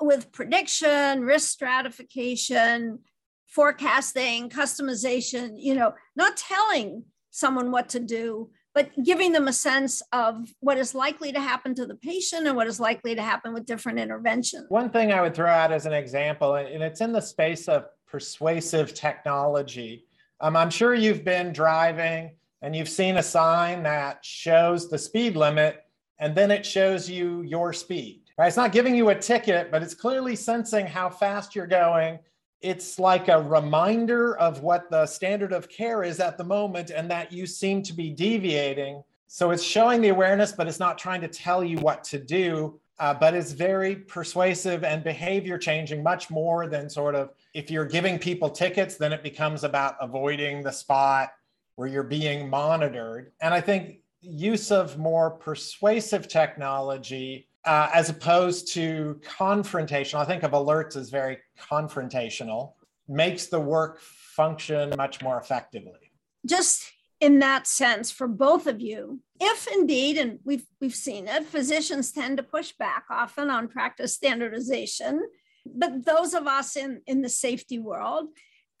with 0.00 0.30
prediction, 0.30 1.22
risk 1.22 1.50
stratification, 1.50 3.00
forecasting, 3.48 4.50
customization, 4.50 5.54
you 5.56 5.74
know, 5.74 5.94
not 6.14 6.36
telling 6.36 7.06
someone 7.32 7.72
what 7.72 7.88
to 7.88 7.98
do, 7.98 8.50
but 8.72 8.88
giving 9.02 9.32
them 9.32 9.48
a 9.48 9.52
sense 9.52 10.00
of 10.12 10.48
what 10.60 10.78
is 10.78 10.94
likely 10.94 11.32
to 11.32 11.40
happen 11.40 11.74
to 11.74 11.84
the 11.84 11.96
patient 11.96 12.46
and 12.46 12.54
what 12.54 12.68
is 12.68 12.78
likely 12.78 13.16
to 13.16 13.22
happen 13.22 13.52
with 13.52 13.66
different 13.66 13.98
interventions. 13.98 14.66
One 14.68 14.90
thing 14.90 15.10
I 15.10 15.20
would 15.20 15.34
throw 15.34 15.50
out 15.50 15.72
as 15.72 15.86
an 15.86 15.92
example, 15.92 16.54
and 16.54 16.84
it's 16.84 17.00
in 17.00 17.10
the 17.10 17.20
space 17.20 17.66
of 17.66 17.86
persuasive 18.06 18.94
technology. 18.94 20.06
Um, 20.40 20.54
I'm 20.56 20.70
sure 20.70 20.94
you've 20.94 21.24
been 21.24 21.52
driving 21.52 22.36
and 22.62 22.74
you've 22.74 22.88
seen 22.88 23.18
a 23.18 23.22
sign 23.22 23.82
that 23.82 24.24
shows 24.24 24.88
the 24.88 24.98
speed 24.98 25.36
limit 25.36 25.84
and 26.18 26.34
then 26.34 26.50
it 26.50 26.64
shows 26.64 27.10
you 27.10 27.42
your 27.42 27.72
speed. 27.72 28.22
Right? 28.38 28.46
It's 28.46 28.56
not 28.56 28.72
giving 28.72 28.94
you 28.94 29.10
a 29.10 29.14
ticket, 29.14 29.70
but 29.70 29.82
it's 29.82 29.94
clearly 29.94 30.36
sensing 30.36 30.86
how 30.86 31.10
fast 31.10 31.54
you're 31.54 31.66
going 31.66 32.18
it's 32.62 32.98
like 32.98 33.28
a 33.28 33.42
reminder 33.42 34.36
of 34.38 34.62
what 34.62 34.88
the 34.90 35.04
standard 35.04 35.52
of 35.52 35.68
care 35.68 36.04
is 36.04 36.20
at 36.20 36.38
the 36.38 36.44
moment 36.44 36.90
and 36.90 37.10
that 37.10 37.32
you 37.32 37.44
seem 37.44 37.82
to 37.82 37.92
be 37.92 38.10
deviating. 38.10 39.02
So 39.26 39.50
it's 39.50 39.62
showing 39.62 40.00
the 40.00 40.08
awareness, 40.08 40.52
but 40.52 40.68
it's 40.68 40.78
not 40.78 40.96
trying 40.96 41.20
to 41.22 41.28
tell 41.28 41.64
you 41.64 41.78
what 41.78 42.04
to 42.04 42.18
do. 42.18 42.78
Uh, 42.98 43.12
but 43.12 43.34
it's 43.34 43.52
very 43.52 43.96
persuasive 43.96 44.84
and 44.84 45.02
behavior 45.02 45.58
changing, 45.58 46.02
much 46.02 46.30
more 46.30 46.68
than 46.68 46.88
sort 46.88 47.16
of 47.16 47.30
if 47.52 47.68
you're 47.68 47.86
giving 47.86 48.18
people 48.18 48.48
tickets, 48.48 48.96
then 48.96 49.12
it 49.12 49.24
becomes 49.24 49.64
about 49.64 49.96
avoiding 50.00 50.62
the 50.62 50.70
spot 50.70 51.32
where 51.76 51.88
you're 51.88 52.02
being 52.02 52.48
monitored. 52.48 53.32
And 53.40 53.54
I 53.54 53.60
think 53.60 53.98
use 54.20 54.70
of 54.70 54.98
more 54.98 55.30
persuasive 55.30 56.28
technology 56.28 57.48
uh, 57.64 57.90
as 57.92 58.10
opposed 58.10 58.72
to 58.74 59.20
confrontational. 59.24 60.20
I 60.20 60.24
think 60.24 60.42
of 60.42 60.52
alerts 60.52 60.96
as 60.96 61.10
very 61.10 61.38
confrontational, 61.60 62.74
makes 63.08 63.46
the 63.46 63.60
work 63.60 64.00
function 64.00 64.92
much 64.96 65.22
more 65.22 65.38
effectively. 65.38 66.12
Just 66.46 66.92
in 67.20 67.38
that 67.38 67.68
sense, 67.68 68.10
for 68.10 68.26
both 68.26 68.66
of 68.66 68.80
you, 68.80 69.20
if 69.40 69.68
indeed, 69.68 70.18
and 70.18 70.40
we've 70.44 70.66
we've 70.80 70.94
seen 70.94 71.28
it, 71.28 71.44
physicians 71.44 72.10
tend 72.10 72.36
to 72.38 72.42
push 72.42 72.72
back 72.72 73.04
often 73.10 73.48
on 73.48 73.68
practice 73.68 74.14
standardization, 74.14 75.22
but 75.64 76.04
those 76.04 76.34
of 76.34 76.48
us 76.48 76.76
in, 76.76 77.00
in 77.06 77.22
the 77.22 77.28
safety 77.28 77.78
world 77.78 78.28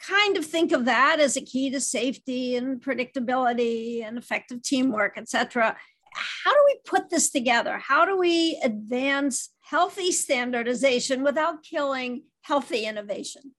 kind 0.06 0.36
of 0.36 0.44
think 0.44 0.72
of 0.72 0.84
that 0.86 1.20
as 1.20 1.36
a 1.36 1.40
key 1.40 1.70
to 1.70 1.80
safety 1.80 2.56
and 2.56 2.82
predictability 2.82 4.04
and 4.04 4.18
effective 4.18 4.62
teamwork, 4.62 5.14
et 5.16 5.28
cetera 5.28 5.76
how 6.14 6.52
do 6.52 6.58
we 6.66 6.78
put 6.84 7.10
this 7.10 7.30
together? 7.30 7.78
How 7.78 8.04
do 8.04 8.18
we 8.18 8.60
advance 8.62 9.50
healthy 9.60 10.12
standardization 10.12 11.22
without 11.22 11.62
killing 11.62 12.24
healthy 12.42 12.84
innovation? 12.86 13.54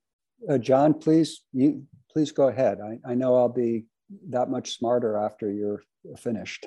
Uh, 0.48 0.58
John, 0.58 0.94
please, 0.94 1.42
you 1.52 1.84
please 2.10 2.32
go 2.32 2.48
ahead. 2.48 2.78
I, 2.80 2.98
I 3.10 3.14
know 3.14 3.34
I'll 3.34 3.48
be 3.48 3.86
that 4.28 4.50
much 4.50 4.76
smarter 4.76 5.16
after 5.16 5.50
you're 5.50 5.82
finished. 6.18 6.66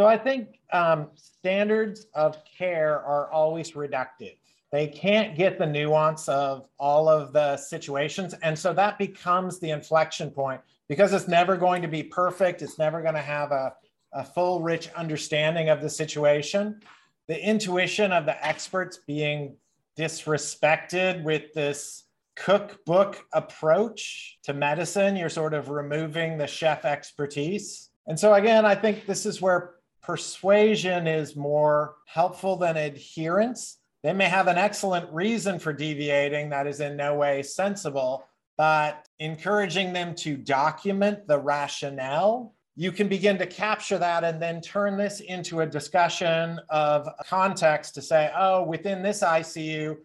So 0.00 0.06
I 0.06 0.16
think 0.16 0.60
um, 0.72 1.10
standards 1.16 2.06
of 2.14 2.38
care 2.44 3.00
are 3.02 3.30
always 3.30 3.72
reductive. 3.72 4.38
They 4.70 4.86
can't 4.86 5.36
get 5.36 5.58
the 5.58 5.66
nuance 5.66 6.28
of 6.28 6.68
all 6.78 7.08
of 7.08 7.32
the 7.32 7.56
situations. 7.56 8.34
And 8.42 8.58
so 8.58 8.72
that 8.74 8.98
becomes 8.98 9.58
the 9.58 9.70
inflection 9.70 10.30
point 10.30 10.60
because 10.88 11.12
it's 11.12 11.28
never 11.28 11.56
going 11.56 11.82
to 11.82 11.88
be 11.88 12.02
perfect. 12.02 12.60
It's 12.62 12.78
never 12.78 13.00
going 13.00 13.14
to 13.14 13.20
have 13.20 13.50
a 13.50 13.72
a 14.12 14.24
full, 14.24 14.62
rich 14.62 14.88
understanding 14.96 15.68
of 15.68 15.80
the 15.80 15.90
situation. 15.90 16.80
The 17.26 17.42
intuition 17.42 18.12
of 18.12 18.26
the 18.26 18.44
experts 18.46 18.98
being 19.06 19.56
disrespected 19.98 21.22
with 21.24 21.52
this 21.54 22.04
cookbook 22.36 23.24
approach 23.34 24.38
to 24.44 24.54
medicine. 24.54 25.16
You're 25.16 25.28
sort 25.28 25.54
of 25.54 25.68
removing 25.68 26.38
the 26.38 26.46
chef 26.46 26.84
expertise. 26.84 27.90
And 28.06 28.18
so, 28.18 28.34
again, 28.34 28.64
I 28.64 28.74
think 28.74 29.06
this 29.06 29.26
is 29.26 29.42
where 29.42 29.74
persuasion 30.02 31.06
is 31.06 31.36
more 31.36 31.96
helpful 32.06 32.56
than 32.56 32.76
adherence. 32.76 33.77
They 34.02 34.12
may 34.12 34.28
have 34.28 34.46
an 34.46 34.58
excellent 34.58 35.12
reason 35.12 35.58
for 35.58 35.72
deviating 35.72 36.50
that 36.50 36.66
is 36.66 36.80
in 36.80 36.96
no 36.96 37.16
way 37.16 37.42
sensible, 37.42 38.24
but 38.56 39.06
encouraging 39.18 39.92
them 39.92 40.14
to 40.16 40.36
document 40.36 41.26
the 41.26 41.38
rationale 41.38 42.54
you 42.80 42.92
can 42.92 43.08
begin 43.08 43.36
to 43.38 43.44
capture 43.44 43.98
that 43.98 44.22
and 44.22 44.40
then 44.40 44.60
turn 44.60 44.96
this 44.96 45.18
into 45.18 45.62
a 45.62 45.66
discussion 45.66 46.60
of 46.68 47.08
context 47.26 47.96
to 47.96 48.00
say, 48.00 48.30
oh, 48.38 48.62
within 48.62 49.02
this 49.02 49.20
ICU, 49.20 49.96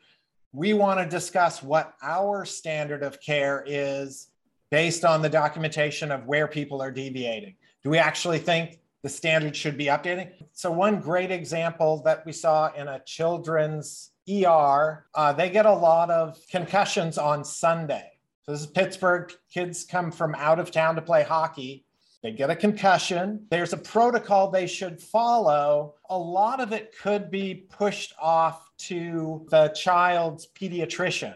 we 0.54 0.74
want 0.74 1.00
to 1.00 1.06
discuss 1.06 1.62
what 1.62 1.94
our 2.02 2.46
standard 2.46 3.04
of 3.04 3.22
care 3.22 3.64
is 3.68 4.30
based 4.72 5.06
on 5.06 5.22
the 5.22 5.30
documentation 5.30 6.12
of 6.12 6.26
where 6.26 6.48
people 6.48 6.82
are 6.82 6.90
deviating. 6.90 7.54
Do 7.84 7.92
we 7.92 8.00
actually 8.00 8.40
think 8.40 8.80
the 9.04 9.10
standard 9.10 9.56
should 9.56 9.78
be 9.78 9.86
updating? 9.86 10.32
So, 10.54 10.72
one 10.72 11.00
great 11.00 11.32
example 11.32 12.02
that 12.04 12.26
we 12.26 12.32
saw 12.32 12.74
in 12.74 12.88
a 12.88 13.02
children's 13.06 14.12
ER, 14.30 15.06
uh, 15.14 15.34
they 15.34 15.50
get 15.50 15.66
a 15.66 15.74
lot 15.74 16.10
of 16.10 16.40
concussions 16.50 17.18
on 17.18 17.44
Sunday. 17.44 18.10
So, 18.44 18.54
this 18.54 18.62
is 18.62 18.68
Pittsburgh. 18.68 19.32
Kids 19.54 19.86
come 19.86 20.12
from 20.12 20.34
out 20.36 20.60
of 20.60 20.72
town 20.72 20.96
to 20.96 21.02
play 21.02 21.24
hockey 21.24 21.86
they 22.24 22.32
get 22.32 22.50
a 22.50 22.56
concussion. 22.56 23.46
There's 23.52 23.74
a 23.74 23.78
protocol 23.78 24.50
they 24.50 24.66
should 24.66 25.02
follow. 25.02 25.96
A 26.10 26.18
lot 26.18 26.62
of 26.62 26.72
it 26.72 26.96
could 26.98 27.30
be 27.30 27.68
pushed 27.70 28.14
off 28.18 28.72
to 28.78 29.46
the 29.50 29.68
child's 29.70 30.48
pediatrician 30.48 31.36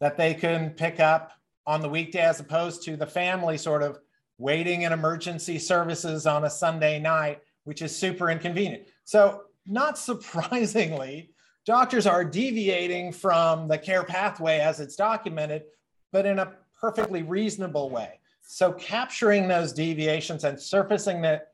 that 0.00 0.16
they 0.16 0.34
can 0.34 0.70
pick 0.70 1.00
up 1.00 1.32
on 1.66 1.82
the 1.82 1.88
weekday 1.88 2.20
as 2.20 2.38
opposed 2.38 2.84
to 2.84 2.96
the 2.96 3.06
family 3.06 3.58
sort 3.58 3.82
of 3.82 3.98
waiting 4.38 4.82
in 4.82 4.92
emergency 4.92 5.58
services 5.58 6.26
on 6.26 6.44
a 6.44 6.50
Sunday 6.50 6.98
night, 6.98 7.40
which 7.64 7.82
is 7.82 7.94
super 7.94 8.30
inconvenient. 8.30 8.84
So, 9.04 9.42
not 9.66 9.98
surprisingly, 10.10 11.30
doctors 11.66 12.06
are 12.06 12.24
deviating 12.24 13.12
from 13.12 13.68
the 13.68 13.76
care 13.76 14.04
pathway 14.04 14.58
as 14.58 14.80
it's 14.80 14.96
documented, 14.96 15.64
but 16.12 16.24
in 16.24 16.38
a 16.38 16.54
perfectly 16.80 17.22
reasonable 17.22 17.90
way. 17.90 18.20
So 18.42 18.72
capturing 18.72 19.46
those 19.46 19.74
deviations 19.74 20.44
and 20.44 20.58
surfacing 20.58 21.20
that 21.22 21.48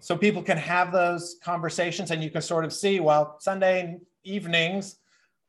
so 0.00 0.16
people 0.16 0.42
can 0.42 0.56
have 0.56 0.90
those 0.90 1.36
conversations 1.44 2.10
and 2.10 2.22
you 2.22 2.30
can 2.30 2.42
sort 2.42 2.64
of 2.64 2.72
see, 2.72 2.98
well, 2.98 3.36
Sunday 3.38 4.00
evenings 4.24 4.96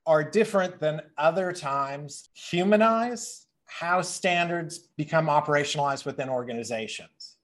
are 0.06 0.24
different 0.24 0.80
than 0.80 1.02
other 1.18 1.52
times, 1.52 2.30
humanize 2.34 3.48
how 3.80 4.02
standards 4.02 4.90
become 4.98 5.28
operationalized 5.28 6.06
within 6.06 6.30
organizations. 6.30 7.38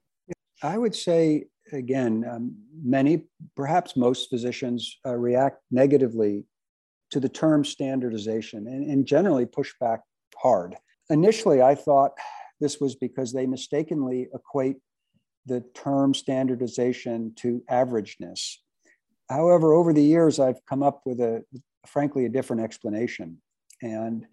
I 0.61 0.77
would 0.77 0.95
say, 0.95 1.45
again, 1.71 2.25
um, 2.29 2.55
many, 2.83 3.23
perhaps 3.55 3.97
most 3.97 4.29
physicians 4.29 4.97
uh, 5.05 5.15
react 5.15 5.61
negatively 5.71 6.45
to 7.11 7.19
the 7.19 7.29
term 7.29 7.65
standardization 7.65 8.67
and, 8.67 8.89
and 8.89 9.05
generally 9.05 9.45
push 9.45 9.73
back 9.79 10.01
hard. 10.37 10.75
Initially, 11.09 11.61
I 11.61 11.73
thought, 11.73 12.11
this 12.59 12.79
was 12.79 12.95
because 12.95 13.33
they 13.33 13.47
mistakenly 13.47 14.27
equate 14.33 14.77
the 15.45 15.61
term 15.73 16.13
standardization 16.13 17.33
to 17.37 17.63
averageness. 17.71 18.57
However, 19.29 19.73
over 19.73 19.93
the 19.93 20.03
years, 20.03 20.39
I've 20.39 20.63
come 20.65 20.83
up 20.83 21.01
with 21.05 21.21
a, 21.21 21.43
frankly, 21.87 22.25
a 22.25 22.29
different 22.29 22.61
explanation. 22.61 23.41
And 23.81 24.27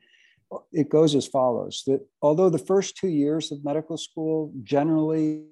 it 0.72 0.88
goes 0.88 1.14
as 1.14 1.26
follows 1.26 1.82
that 1.86 2.00
although 2.22 2.50
the 2.50 2.58
first 2.58 2.96
two 2.96 3.08
years 3.08 3.50
of 3.52 3.64
medical 3.64 3.96
school 3.96 4.52
generally 4.62 5.44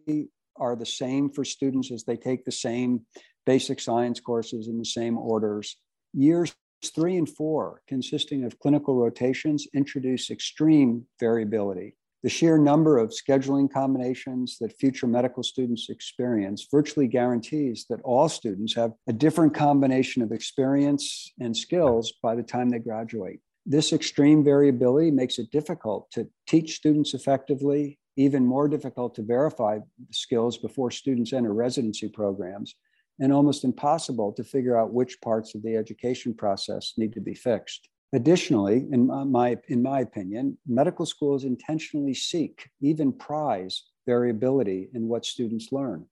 are 0.56 0.76
the 0.76 0.86
same 0.86 1.28
for 1.30 1.44
students 1.44 1.90
as 1.90 2.04
they 2.04 2.16
take 2.16 2.44
the 2.44 2.52
same 2.52 3.00
basic 3.44 3.80
science 3.80 4.20
courses 4.20 4.68
in 4.68 4.78
the 4.78 4.84
same 4.84 5.18
orders, 5.18 5.76
years 6.12 6.54
three 6.94 7.16
and 7.16 7.28
four, 7.28 7.80
consisting 7.88 8.44
of 8.44 8.58
clinical 8.58 8.94
rotations, 8.94 9.66
introduce 9.74 10.30
extreme 10.30 11.06
variability. 11.18 11.96
The 12.22 12.30
sheer 12.30 12.56
number 12.56 12.96
of 12.96 13.10
scheduling 13.10 13.70
combinations 13.70 14.56
that 14.60 14.78
future 14.78 15.06
medical 15.06 15.42
students 15.42 15.90
experience 15.90 16.66
virtually 16.70 17.06
guarantees 17.06 17.84
that 17.90 18.00
all 18.02 18.28
students 18.30 18.74
have 18.76 18.92
a 19.06 19.12
different 19.12 19.54
combination 19.54 20.22
of 20.22 20.32
experience 20.32 21.32
and 21.38 21.54
skills 21.54 22.14
by 22.22 22.34
the 22.34 22.42
time 22.42 22.70
they 22.70 22.78
graduate. 22.78 23.40
This 23.66 23.92
extreme 23.92 24.44
variability 24.44 25.10
makes 25.10 25.38
it 25.38 25.50
difficult 25.50 26.10
to 26.12 26.28
teach 26.46 26.76
students 26.76 27.14
effectively, 27.14 27.98
even 28.16 28.44
more 28.44 28.68
difficult 28.68 29.14
to 29.14 29.22
verify 29.22 29.78
skills 30.10 30.58
before 30.58 30.90
students 30.90 31.32
enter 31.32 31.54
residency 31.54 32.08
programs, 32.08 32.74
and 33.20 33.32
almost 33.32 33.64
impossible 33.64 34.32
to 34.32 34.44
figure 34.44 34.76
out 34.76 34.92
which 34.92 35.20
parts 35.20 35.54
of 35.54 35.62
the 35.62 35.76
education 35.76 36.34
process 36.34 36.92
need 36.98 37.12
to 37.14 37.20
be 37.20 37.34
fixed. 37.34 37.88
Additionally, 38.12 38.86
in 38.92 39.06
my, 39.30 39.56
in 39.68 39.82
my 39.82 40.00
opinion, 40.00 40.58
medical 40.66 41.06
schools 41.06 41.44
intentionally 41.44 42.14
seek, 42.14 42.68
even 42.80 43.12
prize, 43.12 43.84
variability 44.06 44.90
in 44.94 45.08
what 45.08 45.24
students 45.24 45.72
learn. 45.72 46.04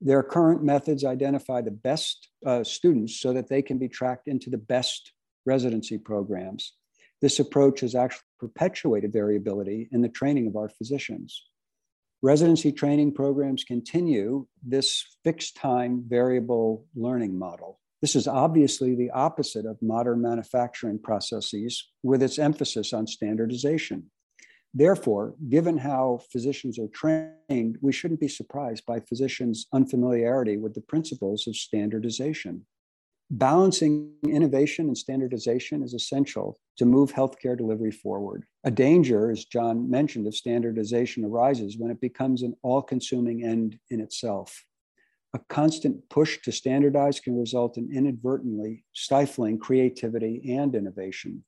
Their 0.00 0.22
current 0.22 0.62
methods 0.62 1.04
identify 1.04 1.62
the 1.62 1.72
best 1.72 2.28
uh, 2.46 2.62
students 2.62 3.20
so 3.20 3.32
that 3.32 3.48
they 3.48 3.62
can 3.62 3.78
be 3.78 3.88
tracked 3.88 4.28
into 4.28 4.50
the 4.50 4.58
best 4.58 5.12
residency 5.48 5.98
programs. 5.98 6.74
This 7.20 7.40
approach 7.40 7.80
has 7.80 7.94
actually 7.94 8.28
perpetuated 8.38 9.12
variability 9.12 9.88
in 9.90 10.02
the 10.02 10.08
training 10.08 10.46
of 10.46 10.54
our 10.54 10.68
physicians. 10.68 11.42
Residency 12.22 12.70
training 12.70 13.14
programs 13.14 13.64
continue 13.64 14.46
this 14.62 15.04
fixed 15.24 15.56
time 15.56 16.04
variable 16.06 16.84
learning 16.94 17.38
model. 17.38 17.80
This 18.02 18.14
is 18.14 18.28
obviously 18.28 18.94
the 18.94 19.10
opposite 19.10 19.66
of 19.66 19.82
modern 19.82 20.20
manufacturing 20.22 20.98
processes 21.00 21.90
with 22.02 22.22
its 22.22 22.38
emphasis 22.38 22.92
on 22.92 23.06
standardization. 23.06 24.10
Therefore, 24.74 25.34
given 25.48 25.78
how 25.78 26.20
physicians 26.30 26.78
are 26.78 26.88
trained, 26.88 27.78
we 27.80 27.92
shouldn't 27.92 28.20
be 28.20 28.28
surprised 28.28 28.84
by 28.86 29.00
physicians' 29.00 29.66
unfamiliarity 29.72 30.56
with 30.56 30.74
the 30.74 30.82
principles 30.92 31.48
of 31.48 31.56
standardization. 31.56 32.66
Balancing 33.30 34.14
innovation 34.26 34.86
and 34.86 34.96
standardization 34.96 35.82
is 35.82 35.92
essential 35.92 36.58
to 36.78 36.86
move 36.86 37.12
healthcare 37.12 37.58
delivery 37.58 37.90
forward. 37.90 38.46
A 38.64 38.70
danger, 38.70 39.30
as 39.30 39.44
John 39.44 39.90
mentioned, 39.90 40.26
of 40.26 40.34
standardization 40.34 41.26
arises 41.26 41.76
when 41.76 41.90
it 41.90 42.00
becomes 42.00 42.42
an 42.42 42.54
all 42.62 42.80
consuming 42.80 43.44
end 43.44 43.78
in 43.90 44.00
itself. 44.00 44.64
A 45.34 45.40
constant 45.50 46.08
push 46.08 46.40
to 46.40 46.52
standardize 46.52 47.20
can 47.20 47.38
result 47.38 47.76
in 47.76 47.94
inadvertently 47.94 48.86
stifling 48.94 49.58
creativity 49.58 50.54
and 50.56 50.74
innovation. 50.74 51.44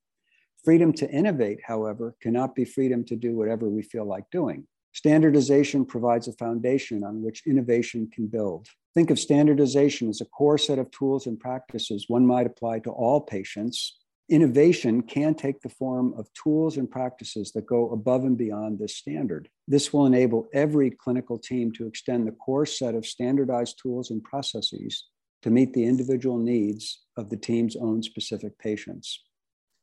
Freedom 0.63 0.93
to 0.93 1.11
innovate, 1.11 1.61
however, 1.65 2.15
cannot 2.21 2.55
be 2.55 2.67
freedom 2.67 3.05
to 3.05 3.17
do 3.17 3.35
whatever 3.35 3.71
we 3.71 3.81
feel 3.81 4.05
like 4.05 4.29
doing. 4.31 4.67
Standardization 4.93 5.87
provides 5.87 6.29
a 6.29 6.35
foundation 6.35 7.05
on 7.05 7.23
which 7.23 7.47
innovation 7.47 8.11
can 8.13 8.27
build. 8.27 8.69
Think 8.95 9.11
of 9.11 9.19
standardization 9.19 10.09
as 10.09 10.21
a 10.21 10.25
core 10.25 10.59
set 10.59 10.79
of 10.79 10.91
tools 10.91 11.27
and 11.27 11.39
practices 11.39 12.07
one 12.09 12.27
might 12.27 12.47
apply 12.47 12.81
to 12.81 12.91
all 12.91 13.21
patients. 13.21 13.99
Innovation 14.29 15.03
can 15.03 15.35
take 15.35 15.61
the 15.61 15.69
form 15.69 16.15
of 16.17 16.33
tools 16.35 16.77
and 16.77 16.91
practices 16.91 17.53
that 17.53 17.67
go 17.67 17.91
above 17.91 18.25
and 18.25 18.37
beyond 18.37 18.79
this 18.79 18.97
standard. 18.97 19.49
This 19.67 19.93
will 19.93 20.07
enable 20.07 20.49
every 20.53 20.91
clinical 20.91 21.39
team 21.39 21.73
to 21.73 21.87
extend 21.87 22.27
the 22.27 22.33
core 22.33 22.67
set 22.67 22.95
of 22.95 23.07
standardized 23.07 23.79
tools 23.81 24.11
and 24.11 24.23
processes 24.23 25.07
to 25.43 25.51
meet 25.51 25.73
the 25.73 25.85
individual 25.85 26.39
needs 26.39 27.03
of 27.17 27.31
the 27.31 27.37
team's 27.37 27.77
own 27.77 28.03
specific 28.03 28.59
patients 28.59 29.21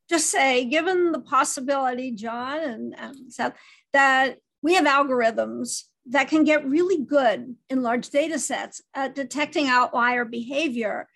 just 0.10 0.30
say, 0.30 0.66
given 0.66 1.12
the 1.12 1.20
possibility, 1.20 2.12
John 2.12 2.60
and, 2.60 2.96
and 2.98 3.34
Seth, 3.34 3.54
that 3.94 4.38
we 4.62 4.76
have 4.76 4.86
algorithms 4.86 5.84
that 6.10 6.30
can 6.30 6.44
get 6.44 6.68
really 6.68 7.04
good 7.04 7.56
in 7.70 7.82
large 7.82 8.10
data 8.10 8.40
sets 8.40 8.82
at 8.94 9.16
detecting 9.16 9.68
outlier 9.68 10.26
behavior 10.26 11.08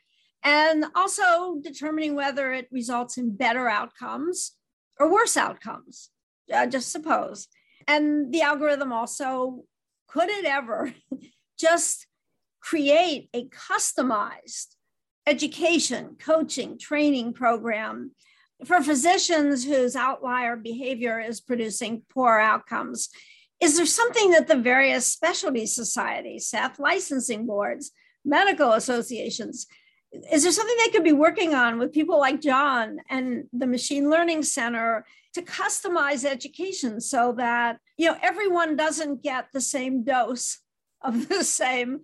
and 0.43 0.85
also 0.95 1.57
determining 1.61 2.15
whether 2.15 2.51
it 2.51 2.67
results 2.71 3.17
in 3.17 3.35
better 3.35 3.69
outcomes 3.69 4.53
or 4.99 5.11
worse 5.11 5.37
outcomes, 5.37 6.09
uh, 6.53 6.65
just 6.65 6.91
suppose. 6.91 7.47
And 7.87 8.33
the 8.33 8.41
algorithm 8.41 8.91
also, 8.91 9.63
could 10.07 10.29
it 10.29 10.45
ever 10.45 10.93
just 11.59 12.07
create 12.59 13.29
a 13.33 13.45
customized 13.45 14.75
education, 15.27 16.17
coaching, 16.19 16.77
training 16.77 17.33
program 17.33 18.11
for 18.65 18.81
physicians 18.81 19.65
whose 19.65 19.95
outlier 19.95 20.55
behavior 20.55 21.19
is 21.19 21.41
producing 21.41 22.03
poor 22.09 22.37
outcomes, 22.37 23.09
is 23.61 23.77
there 23.77 23.85
something 23.85 24.31
that 24.31 24.47
the 24.47 24.55
various 24.55 25.05
specialty 25.05 25.67
societies, 25.67 26.47
Seth, 26.47 26.79
licensing 26.79 27.45
boards, 27.45 27.91
medical 28.25 28.73
associations, 28.73 29.67
is 30.31 30.43
there 30.43 30.51
something 30.51 30.75
they 30.79 30.91
could 30.91 31.03
be 31.03 31.13
working 31.13 31.53
on 31.53 31.79
with 31.79 31.93
people 31.93 32.19
like 32.19 32.41
John 32.41 32.97
and 33.09 33.45
the 33.53 33.67
Machine 33.67 34.09
Learning 34.09 34.43
Center 34.43 35.05
to 35.35 35.41
customize 35.41 36.25
education 36.25 36.99
so 36.99 37.33
that 37.37 37.77
you 37.97 38.07
know 38.07 38.17
everyone 38.21 38.75
doesn't 38.75 39.23
get 39.23 39.47
the 39.53 39.61
same 39.61 40.03
dose 40.03 40.59
of 41.01 41.29
the 41.29 41.43
same 41.43 42.01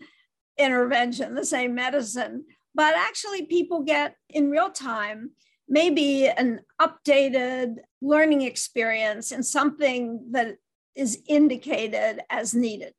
intervention, 0.58 1.36
the 1.36 1.46
same 1.46 1.76
medicine, 1.76 2.46
but 2.74 2.96
actually 2.96 3.46
people 3.46 3.82
get 3.82 4.16
in 4.30 4.50
real 4.50 4.70
time 4.70 5.32
maybe 5.70 6.28
an 6.28 6.62
updated 6.80 7.76
learning 8.02 8.42
experience 8.42 9.32
and 9.32 9.46
something 9.46 10.22
that 10.32 10.56
is 10.98 11.20
indicated 11.28 12.22
as 12.30 12.54
needed. 12.54 12.94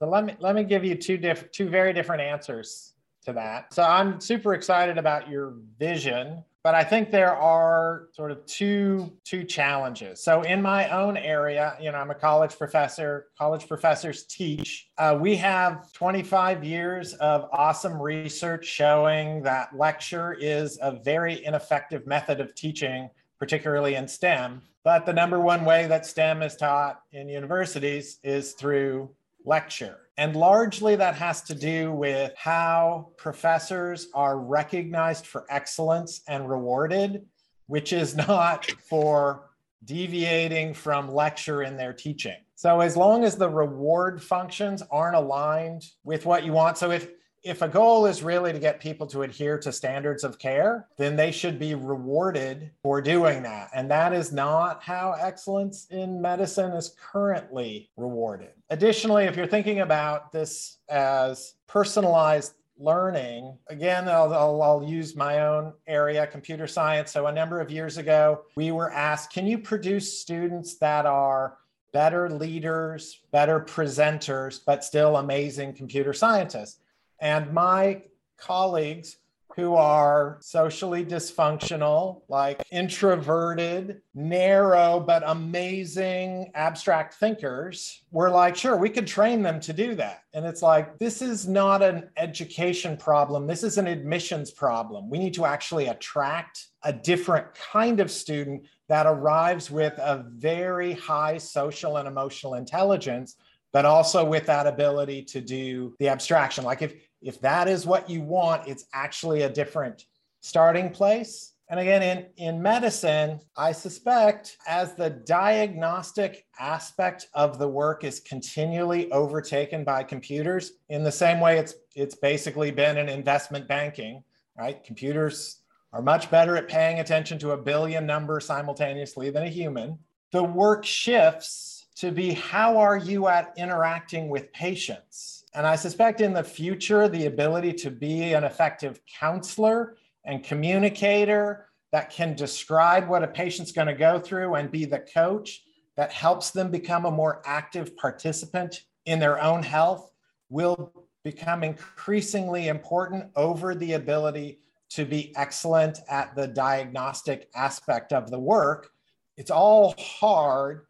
So 0.00 0.08
let 0.08 0.24
me 0.24 0.34
let 0.40 0.54
me 0.54 0.64
give 0.64 0.84
you 0.84 0.94
two 0.94 1.16
diff- 1.16 1.50
two 1.52 1.68
very 1.68 1.92
different 1.92 2.22
answers 2.22 2.94
to 3.24 3.32
that. 3.34 3.72
So 3.72 3.82
I'm 3.82 4.20
super 4.20 4.54
excited 4.54 4.98
about 4.98 5.28
your 5.28 5.54
vision 5.78 6.42
but 6.64 6.74
I 6.74 6.82
think 6.82 7.10
there 7.10 7.36
are 7.36 8.08
sort 8.12 8.30
of 8.30 8.44
two 8.46 9.12
two 9.22 9.44
challenges. 9.44 10.24
So 10.24 10.40
in 10.42 10.62
my 10.62 10.88
own 10.88 11.18
area, 11.18 11.76
you 11.78 11.92
know, 11.92 11.98
I'm 11.98 12.10
a 12.10 12.14
college 12.14 12.56
professor. 12.56 13.26
College 13.38 13.68
professors 13.68 14.24
teach. 14.24 14.88
Uh, 14.96 15.16
we 15.20 15.36
have 15.36 15.92
25 15.92 16.64
years 16.64 17.12
of 17.14 17.50
awesome 17.52 18.00
research 18.00 18.64
showing 18.64 19.42
that 19.42 19.76
lecture 19.76 20.32
is 20.32 20.78
a 20.80 20.92
very 20.92 21.44
ineffective 21.44 22.06
method 22.06 22.40
of 22.40 22.54
teaching, 22.54 23.10
particularly 23.38 23.96
in 23.96 24.08
STEM. 24.08 24.62
But 24.84 25.06
the 25.06 25.14
number 25.14 25.40
one 25.40 25.64
way 25.64 25.86
that 25.86 26.04
STEM 26.04 26.42
is 26.42 26.56
taught 26.56 27.00
in 27.10 27.28
universities 27.30 28.18
is 28.22 28.52
through 28.52 29.10
lecture. 29.46 29.98
And 30.18 30.36
largely 30.36 30.94
that 30.96 31.14
has 31.14 31.42
to 31.44 31.54
do 31.54 31.90
with 31.90 32.32
how 32.36 33.08
professors 33.16 34.08
are 34.14 34.38
recognized 34.38 35.26
for 35.26 35.46
excellence 35.48 36.20
and 36.28 36.48
rewarded, 36.48 37.24
which 37.66 37.94
is 37.94 38.14
not 38.14 38.70
for 38.88 39.50
deviating 39.84 40.74
from 40.74 41.10
lecture 41.10 41.62
in 41.62 41.76
their 41.76 41.94
teaching. 41.94 42.36
So 42.54 42.80
as 42.80 42.96
long 42.96 43.24
as 43.24 43.36
the 43.36 43.48
reward 43.48 44.22
functions 44.22 44.82
aren't 44.90 45.16
aligned 45.16 45.84
with 46.04 46.26
what 46.26 46.44
you 46.44 46.52
want, 46.52 46.78
so 46.78 46.90
if 46.90 47.08
if 47.44 47.60
a 47.60 47.68
goal 47.68 48.06
is 48.06 48.22
really 48.22 48.52
to 48.52 48.58
get 48.58 48.80
people 48.80 49.06
to 49.06 49.22
adhere 49.22 49.58
to 49.58 49.70
standards 49.70 50.24
of 50.24 50.38
care, 50.38 50.88
then 50.96 51.14
they 51.14 51.30
should 51.30 51.58
be 51.58 51.74
rewarded 51.74 52.70
for 52.82 53.02
doing 53.02 53.42
that. 53.42 53.68
And 53.74 53.90
that 53.90 54.14
is 54.14 54.32
not 54.32 54.82
how 54.82 55.14
excellence 55.20 55.86
in 55.90 56.20
medicine 56.20 56.72
is 56.72 56.96
currently 56.98 57.90
rewarded. 57.98 58.52
Additionally, 58.70 59.24
if 59.24 59.36
you're 59.36 59.46
thinking 59.46 59.80
about 59.80 60.32
this 60.32 60.78
as 60.88 61.54
personalized 61.66 62.54
learning, 62.78 63.58
again, 63.68 64.08
I'll, 64.08 64.32
I'll, 64.32 64.62
I'll, 64.62 64.82
use 64.82 65.14
my 65.14 65.40
own 65.40 65.74
area, 65.86 66.26
computer 66.26 66.66
science. 66.66 67.12
So, 67.12 67.26
a 67.26 67.32
number 67.32 67.60
of 67.60 67.70
years 67.70 67.98
ago, 67.98 68.42
we 68.56 68.72
were 68.72 68.90
asked 68.90 69.32
can 69.32 69.46
you 69.46 69.58
produce 69.58 70.18
students 70.18 70.76
that 70.78 71.06
are 71.06 71.58
better 71.92 72.28
leaders, 72.28 73.20
better 73.30 73.60
presenters, 73.60 74.60
but 74.66 74.82
still 74.82 75.18
amazing 75.18 75.74
computer 75.74 76.12
scientists? 76.12 76.80
And 77.20 77.52
my 77.52 78.02
colleagues 78.36 79.16
who 79.56 79.74
are 79.74 80.38
socially 80.40 81.04
dysfunctional, 81.04 82.22
like 82.28 82.60
introverted, 82.72 84.00
narrow, 84.12 84.98
but 84.98 85.22
amazing 85.26 86.50
abstract 86.54 87.14
thinkers, 87.14 88.02
were 88.10 88.30
like, 88.30 88.56
sure, 88.56 88.76
we 88.76 88.90
could 88.90 89.06
train 89.06 89.42
them 89.42 89.60
to 89.60 89.72
do 89.72 89.94
that. 89.94 90.24
And 90.32 90.44
it's 90.44 90.60
like, 90.60 90.98
this 90.98 91.22
is 91.22 91.46
not 91.46 91.82
an 91.82 92.10
education 92.16 92.96
problem. 92.96 93.46
This 93.46 93.62
is 93.62 93.78
an 93.78 93.86
admissions 93.86 94.50
problem. 94.50 95.08
We 95.08 95.18
need 95.18 95.34
to 95.34 95.46
actually 95.46 95.86
attract 95.86 96.66
a 96.82 96.92
different 96.92 97.46
kind 97.54 98.00
of 98.00 98.10
student 98.10 98.64
that 98.88 99.06
arrives 99.06 99.70
with 99.70 99.96
a 99.98 100.26
very 100.30 100.94
high 100.94 101.38
social 101.38 101.98
and 101.98 102.08
emotional 102.08 102.54
intelligence 102.54 103.36
but 103.74 103.84
also 103.84 104.24
with 104.24 104.46
that 104.46 104.68
ability 104.68 105.20
to 105.20 105.40
do 105.40 105.94
the 105.98 106.08
abstraction. 106.08 106.64
Like 106.64 106.80
if 106.80 106.94
if 107.20 107.40
that 107.40 107.68
is 107.68 107.84
what 107.84 108.08
you 108.08 108.22
want, 108.22 108.68
it's 108.68 108.86
actually 108.94 109.42
a 109.42 109.50
different 109.50 110.04
starting 110.40 110.90
place. 110.90 111.54
And 111.70 111.80
again, 111.80 112.02
in, 112.02 112.26
in 112.36 112.62
medicine, 112.62 113.40
I 113.56 113.72
suspect 113.72 114.58
as 114.68 114.94
the 114.94 115.10
diagnostic 115.10 116.44
aspect 116.60 117.28
of 117.32 117.58
the 117.58 117.66
work 117.66 118.04
is 118.04 118.20
continually 118.20 119.10
overtaken 119.10 119.82
by 119.82 120.04
computers, 120.04 120.72
in 120.90 121.02
the 121.02 121.12
same 121.12 121.40
way 121.40 121.58
it's 121.58 121.74
it's 121.96 122.14
basically 122.14 122.70
been 122.70 122.96
in 122.96 123.08
investment 123.08 123.66
banking, 123.66 124.22
right? 124.56 124.84
Computers 124.84 125.62
are 125.92 126.02
much 126.02 126.30
better 126.30 126.56
at 126.56 126.68
paying 126.68 127.00
attention 127.00 127.40
to 127.40 127.52
a 127.52 127.56
billion 127.56 128.06
numbers 128.06 128.44
simultaneously 128.46 129.30
than 129.30 129.42
a 129.42 129.48
human. 129.48 129.98
The 130.30 130.44
work 130.44 130.84
shifts 130.84 131.73
to 131.96 132.10
be 132.10 132.32
how 132.32 132.76
are 132.76 132.96
you 132.96 133.28
at 133.28 133.52
interacting 133.56 134.28
with 134.28 134.52
patients? 134.52 135.44
And 135.54 135.66
I 135.66 135.76
suspect 135.76 136.20
in 136.20 136.32
the 136.32 136.42
future, 136.42 137.08
the 137.08 137.26
ability 137.26 137.72
to 137.74 137.90
be 137.90 138.34
an 138.34 138.44
effective 138.44 139.00
counselor 139.06 139.96
and 140.24 140.42
communicator 140.42 141.68
that 141.92 142.10
can 142.10 142.34
describe 142.34 143.08
what 143.08 143.22
a 143.22 143.28
patient's 143.28 143.70
going 143.70 143.86
to 143.86 143.94
go 143.94 144.18
through 144.18 144.54
and 144.54 144.70
be 144.70 144.84
the 144.84 144.98
coach 144.98 145.62
that 145.96 146.10
helps 146.10 146.50
them 146.50 146.70
become 146.70 147.04
a 147.04 147.10
more 147.10 147.40
active 147.46 147.96
participant 147.96 148.82
in 149.06 149.18
their 149.18 149.40
own 149.40 149.62
health 149.62 150.10
will 150.48 150.92
become 151.22 151.62
increasingly 151.62 152.68
important 152.68 153.30
over 153.36 153.74
the 153.74 153.92
ability 153.92 154.58
to 154.90 155.04
be 155.04 155.32
excellent 155.36 156.00
at 156.08 156.34
the 156.36 156.46
diagnostic 156.46 157.48
aspect 157.54 158.12
of 158.12 158.30
the 158.30 158.38
work. 158.38 158.90
It's 159.36 159.50
all 159.50 159.94
hard, 159.98 160.86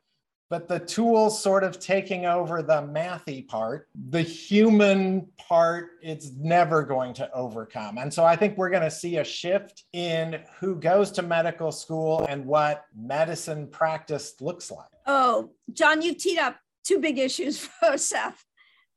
but 0.54 0.68
the 0.68 0.78
tools 0.78 1.42
sort 1.42 1.64
of 1.64 1.80
taking 1.80 2.26
over 2.26 2.62
the 2.62 2.80
mathy 2.80 3.44
part, 3.44 3.88
the 4.10 4.22
human 4.22 5.26
part, 5.36 5.88
it's 6.00 6.30
never 6.38 6.84
going 6.84 7.12
to 7.12 7.28
overcome. 7.32 7.98
And 7.98 8.14
so 8.14 8.24
I 8.24 8.36
think 8.36 8.56
we're 8.56 8.70
going 8.70 8.84
to 8.84 8.90
see 8.90 9.16
a 9.16 9.24
shift 9.24 9.82
in 9.92 10.40
who 10.60 10.76
goes 10.76 11.10
to 11.10 11.22
medical 11.22 11.72
school 11.72 12.24
and 12.28 12.46
what 12.46 12.84
medicine 12.96 13.66
practice 13.66 14.34
looks 14.40 14.70
like. 14.70 14.86
Oh, 15.08 15.50
John, 15.72 16.02
you've 16.02 16.18
teed 16.18 16.38
up 16.38 16.56
two 16.84 17.00
big 17.00 17.18
issues 17.18 17.58
for 17.80 17.98
Seth. 17.98 18.44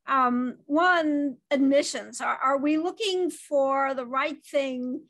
Um, 0.05 0.57
one, 0.67 1.37
admissions. 1.49 2.21
Are, 2.21 2.37
are 2.37 2.59
we 2.59 2.77
looking 2.77 3.31
for 3.31 3.95
the 3.95 4.05
right 4.05 4.45
thing 4.45 5.01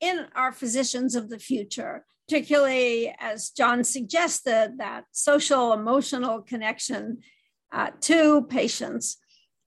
in 0.00 0.26
our 0.36 0.52
physicians 0.52 1.16
of 1.16 1.30
the 1.30 1.40
future? 1.40 2.06
Particularly 2.28 3.14
as 3.20 3.50
John 3.50 3.84
suggested, 3.84 4.74
that 4.78 5.04
social 5.12 5.72
emotional 5.72 6.42
connection 6.42 7.18
uh, 7.72 7.90
to 8.02 8.42
patients. 8.42 9.18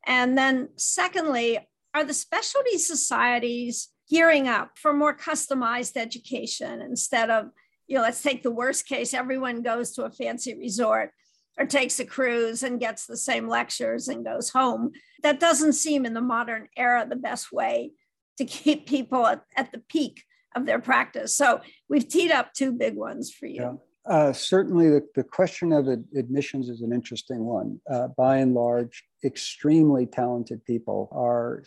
And 0.05 0.37
then, 0.37 0.69
secondly, 0.75 1.59
are 1.93 2.03
the 2.03 2.13
specialty 2.13 2.77
societies 2.77 3.89
gearing 4.09 4.47
up 4.47 4.71
for 4.77 4.93
more 4.93 5.15
customized 5.15 5.95
education 5.95 6.81
instead 6.81 7.29
of, 7.29 7.49
you 7.87 7.95
know, 7.95 8.01
let's 8.01 8.21
take 8.21 8.43
the 8.43 8.51
worst 8.51 8.87
case 8.87 9.13
everyone 9.13 9.61
goes 9.61 9.91
to 9.91 10.03
a 10.03 10.11
fancy 10.11 10.57
resort 10.57 11.11
or 11.57 11.65
takes 11.65 11.99
a 11.99 12.05
cruise 12.05 12.63
and 12.63 12.79
gets 12.79 13.05
the 13.05 13.17
same 13.17 13.47
lectures 13.47 14.07
and 14.07 14.25
goes 14.25 14.49
home. 14.49 14.91
That 15.23 15.39
doesn't 15.39 15.73
seem 15.73 16.05
in 16.05 16.13
the 16.13 16.21
modern 16.21 16.67
era 16.75 17.05
the 17.07 17.15
best 17.15 17.51
way 17.51 17.91
to 18.37 18.45
keep 18.45 18.87
people 18.87 19.25
at, 19.25 19.43
at 19.55 19.71
the 19.71 19.79
peak 19.79 20.23
of 20.55 20.65
their 20.65 20.79
practice. 20.79 21.35
So 21.35 21.61
we've 21.89 22.07
teed 22.07 22.31
up 22.31 22.53
two 22.53 22.71
big 22.71 22.95
ones 22.95 23.31
for 23.31 23.45
you. 23.45 23.61
Yeah. 23.61 23.73
Uh, 24.05 24.33
certainly, 24.33 24.89
the, 24.89 25.05
the 25.15 25.23
question 25.23 25.71
of 25.71 25.87
ad- 25.87 26.05
admissions 26.17 26.69
is 26.69 26.81
an 26.81 26.91
interesting 26.91 27.43
one. 27.43 27.79
Uh, 27.91 28.07
by 28.17 28.37
and 28.37 28.55
large, 28.55 29.03
extremely 29.23 30.05
talented 30.05 30.63
people 30.65 31.09
are 31.11 31.63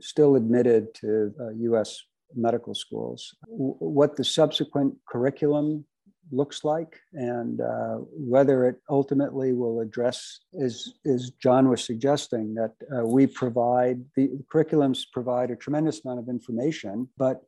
still 0.00 0.36
admitted 0.36 0.92
to 0.94 1.32
uh, 1.40 1.48
US 1.50 2.02
medical 2.34 2.74
schools. 2.74 3.34
W- 3.50 3.76
what 3.78 4.16
the 4.16 4.24
subsequent 4.24 4.94
curriculum 5.08 5.84
looks 6.30 6.62
like 6.62 7.00
and 7.14 7.60
uh, 7.60 7.96
whether 8.12 8.66
it 8.66 8.76
ultimately 8.90 9.52
will 9.52 9.80
address, 9.80 10.40
as, 10.60 10.92
as 11.06 11.30
John 11.42 11.68
was 11.68 11.82
suggesting, 11.84 12.54
that 12.54 12.74
uh, 12.94 13.06
we 13.06 13.26
provide 13.26 14.04
the 14.14 14.30
curriculums 14.52 15.04
provide 15.10 15.50
a 15.50 15.56
tremendous 15.56 16.04
amount 16.04 16.20
of 16.20 16.28
information, 16.28 17.08
but 17.16 17.42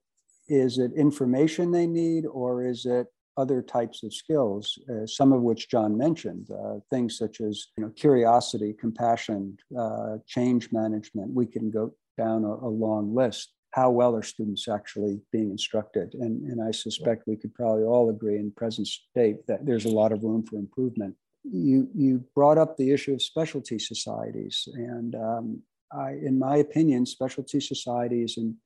is 0.50 0.78
it 0.78 0.92
information 0.96 1.70
they 1.70 1.86
need 1.86 2.26
or 2.26 2.64
is 2.64 2.84
it 2.84 3.06
other 3.36 3.62
types 3.62 4.02
of 4.02 4.12
skills, 4.12 4.78
uh, 4.90 5.06
some 5.06 5.32
of 5.32 5.40
which 5.40 5.70
John 5.70 5.96
mentioned, 5.96 6.48
uh, 6.50 6.80
things 6.90 7.16
such 7.16 7.40
as 7.40 7.68
you 7.76 7.84
know, 7.84 7.90
curiosity, 7.90 8.74
compassion, 8.78 9.56
uh, 9.78 10.18
change 10.26 10.70
management. 10.72 11.32
We 11.32 11.46
can 11.46 11.70
go 11.70 11.94
down 12.18 12.44
a, 12.44 12.48
a, 12.48 12.68
long 12.68 13.14
list. 13.14 13.52
How 13.70 13.88
well 13.90 14.14
are 14.16 14.22
students 14.22 14.68
actually 14.68 15.20
being 15.32 15.50
instructed? 15.50 16.14
And, 16.14 16.42
and 16.50 16.60
I 16.60 16.72
suspect 16.72 17.26
we 17.26 17.36
could 17.36 17.54
probably 17.54 17.84
all 17.84 18.10
agree 18.10 18.36
in 18.36 18.50
present 18.50 18.88
state 18.88 19.46
that 19.46 19.64
there's 19.64 19.86
a 19.86 19.96
lot 20.00 20.12
of 20.12 20.24
room 20.24 20.42
for 20.44 20.56
improvement. 20.56 21.14
You, 21.44 21.88
you 21.94 22.24
brought 22.34 22.58
up 22.58 22.76
the 22.76 22.90
issue 22.90 23.14
of 23.14 23.22
specialty 23.22 23.78
societies. 23.78 24.68
And 24.74 25.14
um, 25.14 25.62
I, 25.92 26.10
in 26.10 26.38
my 26.38 26.56
opinion, 26.56 27.06
specialty 27.06 27.60
societies 27.60 28.34
in 28.36 28.56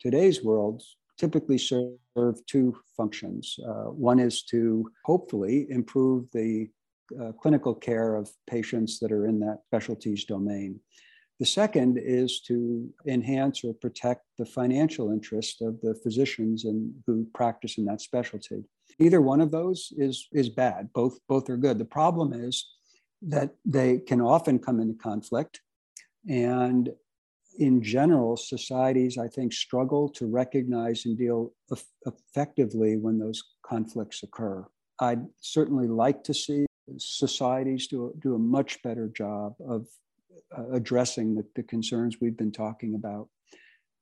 today's 0.00 0.42
world 0.42 0.82
typically 1.22 1.58
serve 1.58 2.44
two 2.48 2.76
functions. 2.96 3.56
Uh, 3.64 3.90
one 4.10 4.18
is 4.18 4.42
to 4.42 4.90
hopefully 5.04 5.68
improve 5.70 6.26
the 6.32 6.68
uh, 7.20 7.30
clinical 7.40 7.74
care 7.76 8.16
of 8.16 8.28
patients 8.50 8.98
that 8.98 9.12
are 9.12 9.28
in 9.28 9.38
that 9.38 9.58
specialties 9.68 10.24
domain. 10.24 10.80
The 11.38 11.46
second 11.46 12.00
is 12.02 12.40
to 12.48 12.88
enhance 13.06 13.62
or 13.62 13.72
protect 13.74 14.22
the 14.36 14.46
financial 14.46 15.12
interest 15.12 15.62
of 15.62 15.80
the 15.80 15.94
physicians 16.02 16.64
and 16.64 16.92
who 17.06 17.24
practice 17.32 17.78
in 17.78 17.84
that 17.84 18.00
specialty. 18.00 18.64
Either 18.98 19.20
one 19.20 19.40
of 19.40 19.52
those 19.52 19.92
is, 19.96 20.26
is 20.32 20.48
bad. 20.48 20.92
Both, 20.92 21.20
both 21.28 21.48
are 21.48 21.56
good. 21.56 21.78
The 21.78 21.84
problem 21.84 22.32
is 22.32 22.66
that 23.34 23.50
they 23.64 23.98
can 23.98 24.20
often 24.20 24.58
come 24.58 24.80
into 24.80 24.94
conflict 24.94 25.60
and 26.28 26.90
in 27.58 27.82
general, 27.82 28.36
societies, 28.36 29.18
I 29.18 29.28
think, 29.28 29.52
struggle 29.52 30.08
to 30.10 30.26
recognize 30.26 31.06
and 31.06 31.16
deal 31.16 31.52
effectively 32.06 32.96
when 32.96 33.18
those 33.18 33.42
conflicts 33.64 34.22
occur. 34.22 34.66
I'd 35.00 35.24
certainly 35.40 35.88
like 35.88 36.24
to 36.24 36.34
see 36.34 36.66
societies 36.98 37.86
do, 37.86 38.14
do 38.18 38.34
a 38.34 38.38
much 38.38 38.82
better 38.82 39.08
job 39.08 39.54
of 39.66 39.86
uh, 40.56 40.70
addressing 40.72 41.34
the, 41.34 41.44
the, 41.54 41.62
concerns 41.62 42.18
we've 42.20 42.36
been 42.36 42.52
talking 42.52 42.94
about. 42.94 43.28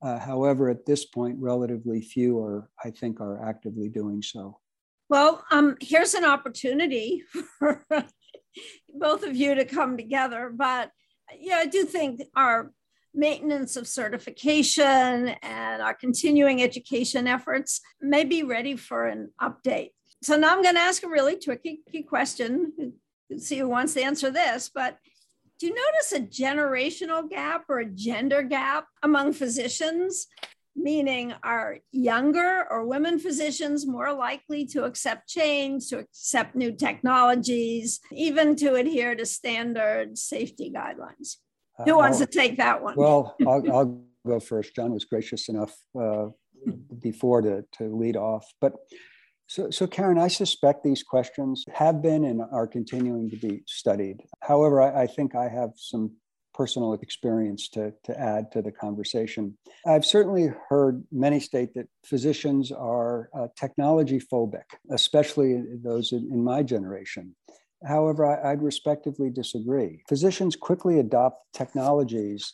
Uh, 0.03 0.19
however, 0.19 0.69
at 0.69 0.87
this 0.87 1.05
point, 1.05 1.37
relatively 1.39 2.01
few 2.01 2.39
are, 2.39 2.71
I 2.83 2.91
think, 2.91 3.21
are 3.21 3.47
actively 3.47 3.89
doing 3.89 4.23
so. 4.23 4.59
Well, 5.09 5.45
um, 5.51 5.77
here's 5.81 6.15
an 6.15 6.25
opportunity 6.25 7.23
for 7.59 7.85
both 8.89 9.25
of 9.25 9.37
you 9.37 9.55
to 9.57 9.65
come 9.65 9.97
together. 9.97 10.53
But 10.55 10.91
yeah, 11.39 11.57
I 11.57 11.67
do 11.67 11.85
think 11.85 12.23
our 12.35 12.73
maintenance 13.15 13.77
of 13.77 13.87
certification 13.87 15.29
and 15.43 15.83
our 15.83 15.95
continuing 15.95 16.63
education 16.63 17.27
efforts 17.27 17.81
may 18.01 18.25
be 18.25 18.43
ready 18.43 18.77
for 18.77 19.07
an 19.07 19.31
update. 19.41 19.91
So 20.23 20.37
now 20.37 20.55
I'm 20.55 20.63
going 20.63 20.75
to 20.75 20.81
ask 20.81 21.03
a 21.03 21.09
really 21.09 21.37
tricky 21.37 21.81
question. 22.09 22.93
See 23.37 23.59
who 23.59 23.69
wants 23.69 23.95
to 23.95 24.03
answer 24.03 24.31
this, 24.31 24.71
but 24.73 24.99
do 25.59 25.67
you 25.67 25.75
notice 25.75 26.13
a 26.13 26.21
generational 26.21 27.29
gap 27.29 27.65
or 27.69 27.81
a 27.81 27.87
gender 27.87 28.43
gap 28.43 28.87
among 29.03 29.35
physicians? 29.35 30.27
Meaning, 30.77 31.35
are 31.43 31.79
younger 31.91 32.65
or 32.71 32.87
women 32.87 33.19
physicians 33.19 33.87
more 33.87 34.13
likely 34.13 34.65
to 34.67 34.85
accept 34.85 35.29
change, 35.29 35.89
to 35.89 35.99
accept 35.99 36.55
new 36.55 36.73
technologies, 36.73 38.01
even 38.13 38.57
to 38.57 38.75
adhere 38.77 39.15
to 39.15 39.27
standard 39.27 40.17
safety 40.17 40.73
guidelines? 40.75 41.37
Who 41.85 41.97
wants 41.97 42.21
I'll, 42.21 42.27
to 42.27 42.33
take 42.33 42.57
that 42.59 42.83
one? 42.83 42.95
Well, 42.97 43.37
I'll, 43.47 43.73
I'll, 43.73 44.05
go 44.27 44.39
first. 44.39 44.77
John 44.77 44.93
was 44.93 45.07
gracious 45.07 45.49
enough 45.49 45.75
uh, 45.99 46.27
before 47.01 47.41
to, 47.41 47.65
to 47.79 47.97
lead 47.97 48.17
off. 48.17 48.47
But 48.61 48.75
so, 49.47 49.71
so, 49.71 49.87
Karen, 49.87 50.19
I 50.19 50.29
suspect 50.29 50.85
these 50.85 51.03
questions 51.03 51.65
have 51.73 52.03
been 52.03 52.25
and 52.25 52.43
are 52.53 52.67
continuing 52.67 53.31
to 53.31 53.37
be 53.37 53.63
studied. 53.67 54.19
However, 54.43 54.81
I, 54.81 55.03
I 55.03 55.07
think 55.07 55.35
I 55.35 55.49
have 55.49 55.71
some 55.77 56.13
personal 56.55 56.93
experience 56.95 57.69
to, 57.71 57.93
to 58.05 58.21
add 58.21 58.53
to 58.53 58.63
the 58.63 58.71
conversation. 58.71 59.57
I've 59.87 60.05
certainly 60.05 60.53
heard 60.69 61.03
many 61.11 61.41
state 61.41 61.75
that 61.75 61.89
physicians 62.05 62.71
are 62.71 63.31
uh, 63.35 63.49
technology 63.59 64.21
phobic, 64.21 64.65
especially 64.91 65.63
those 65.83 66.13
in, 66.13 66.29
in 66.31 66.45
my 66.45 66.63
generation. 66.63 67.35
However, 67.87 68.27
I, 68.27 68.51
would 68.51 68.63
respectively 68.63 69.31
disagree. 69.31 70.03
Physicians 70.09 70.55
quickly 70.55 70.99
adopt 70.99 71.53
technologies 71.55 72.53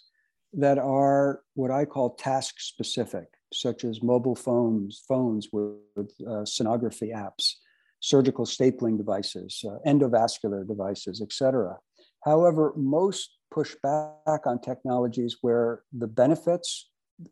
that 0.52 0.78
are 0.78 1.42
what 1.54 1.70
I 1.70 1.84
call 1.84 2.14
task 2.14 2.60
specific, 2.60 3.28
such 3.52 3.84
as 3.84 4.02
mobile 4.02 4.36
phones, 4.36 5.02
phones 5.08 5.48
with, 5.52 5.78
uh, 5.98 6.44
sonography 6.44 7.12
apps, 7.14 7.54
surgical 8.00 8.46
stapling 8.46 8.96
devices, 8.96 9.64
uh, 9.68 9.78
endovascular 9.86 10.66
devices, 10.66 11.20
etc. 11.20 11.76
However, 12.24 12.72
most 12.76 13.38
push 13.50 13.74
back 13.82 14.46
on 14.46 14.60
technologies 14.60 15.38
where 15.40 15.82
the 15.92 16.06
benefits 16.06 16.90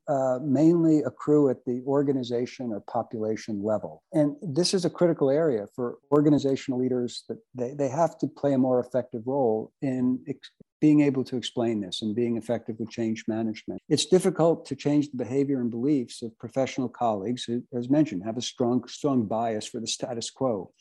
uh, 0.09 0.39
mainly 0.43 1.03
accrue 1.03 1.51
at 1.51 1.65
the 1.67 1.83
organization 1.87 2.73
or 2.73 2.81
population 2.81 3.63
level. 3.63 4.03
And 4.13 4.37
this 4.43 4.75
is 4.75 4.85
a 4.85 4.91
critical 4.91 5.31
area 5.31 5.67
for 5.75 5.99
organizational 6.11 6.81
leaders 6.81 7.25
that 7.29 7.39
they, 7.55 7.75
they 7.75 7.89
have 7.89 8.19
to 8.19 8.27
play 8.27 8.55
a 8.55 8.59
more 8.59 8.81
effective 8.81 9.23
role 9.27 9.73
in 9.83 10.21
ex- 10.29 10.51
being 10.81 11.01
able 11.01 11.25
to 11.25 11.37
explain 11.37 11.81
this 11.81 12.03
and 12.03 12.15
being 12.15 12.37
effective 12.37 12.77
with 12.79 12.91
change 12.91 13.25
management. 13.27 13.81
It's 13.89 14.07
difficult 14.07 14.67
to 14.67 14.77
change 14.77 15.11
the 15.11 15.17
behavior 15.17 15.61
and 15.61 15.71
beliefs 15.71 16.23
of 16.23 16.39
professional 16.39 16.89
colleagues 16.89 17.45
who, 17.45 17.63
as 17.75 17.89
mentioned, 17.89 18.23
have 18.25 18.37
a 18.37 18.43
strong, 18.43 18.87
strong 18.87 19.25
bias 19.27 19.67
for 19.67 19.81
the 19.81 19.87
status 19.87 20.31
quo. 20.31 20.73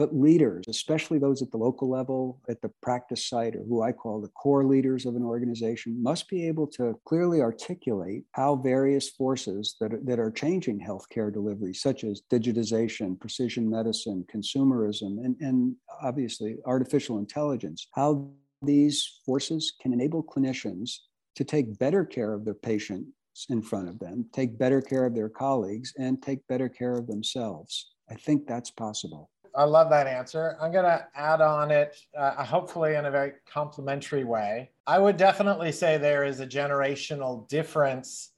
But 0.00 0.16
leaders, 0.16 0.64
especially 0.66 1.18
those 1.18 1.42
at 1.42 1.50
the 1.50 1.58
local 1.58 1.86
level, 1.86 2.40
at 2.48 2.62
the 2.62 2.70
practice 2.80 3.28
site, 3.28 3.54
or 3.54 3.62
who 3.64 3.82
I 3.82 3.92
call 3.92 4.18
the 4.18 4.28
core 4.28 4.64
leaders 4.64 5.04
of 5.04 5.14
an 5.14 5.22
organization, 5.22 6.02
must 6.02 6.26
be 6.26 6.48
able 6.48 6.66
to 6.68 6.98
clearly 7.04 7.42
articulate 7.42 8.24
how 8.32 8.56
various 8.56 9.10
forces 9.10 9.76
that 9.78 9.92
are, 9.92 10.00
that 10.04 10.18
are 10.18 10.30
changing 10.30 10.80
healthcare 10.80 11.30
delivery, 11.30 11.74
such 11.74 12.04
as 12.04 12.22
digitization, 12.32 13.20
precision 13.20 13.68
medicine, 13.68 14.24
consumerism, 14.34 15.22
and, 15.22 15.36
and 15.40 15.76
obviously 16.02 16.56
artificial 16.64 17.18
intelligence, 17.18 17.86
how 17.92 18.26
these 18.62 19.20
forces 19.26 19.74
can 19.82 19.92
enable 19.92 20.24
clinicians 20.24 20.92
to 21.36 21.44
take 21.44 21.78
better 21.78 22.06
care 22.06 22.32
of 22.32 22.46
their 22.46 22.54
patients 22.54 23.12
in 23.50 23.60
front 23.60 23.86
of 23.86 23.98
them, 23.98 24.24
take 24.32 24.58
better 24.58 24.80
care 24.80 25.04
of 25.04 25.14
their 25.14 25.28
colleagues, 25.28 25.92
and 25.98 26.22
take 26.22 26.38
better 26.48 26.70
care 26.70 26.96
of 26.96 27.06
themselves. 27.06 27.92
I 28.08 28.14
think 28.14 28.46
that's 28.46 28.70
possible. 28.70 29.28
I 29.54 29.64
love 29.64 29.90
that 29.90 30.06
answer. 30.06 30.56
I'm 30.60 30.72
going 30.72 30.84
to 30.84 31.06
add 31.14 31.40
on 31.40 31.70
it, 31.70 31.96
uh, 32.16 32.44
hopefully 32.44 32.94
in 32.94 33.06
a 33.06 33.10
very 33.10 33.32
complimentary 33.50 34.24
way. 34.24 34.70
I 34.86 34.98
would 34.98 35.16
definitely 35.16 35.72
say 35.72 35.98
there 35.98 36.24
is 36.24 36.40
a 36.40 36.46
generational 36.46 37.48
difference 37.48 38.30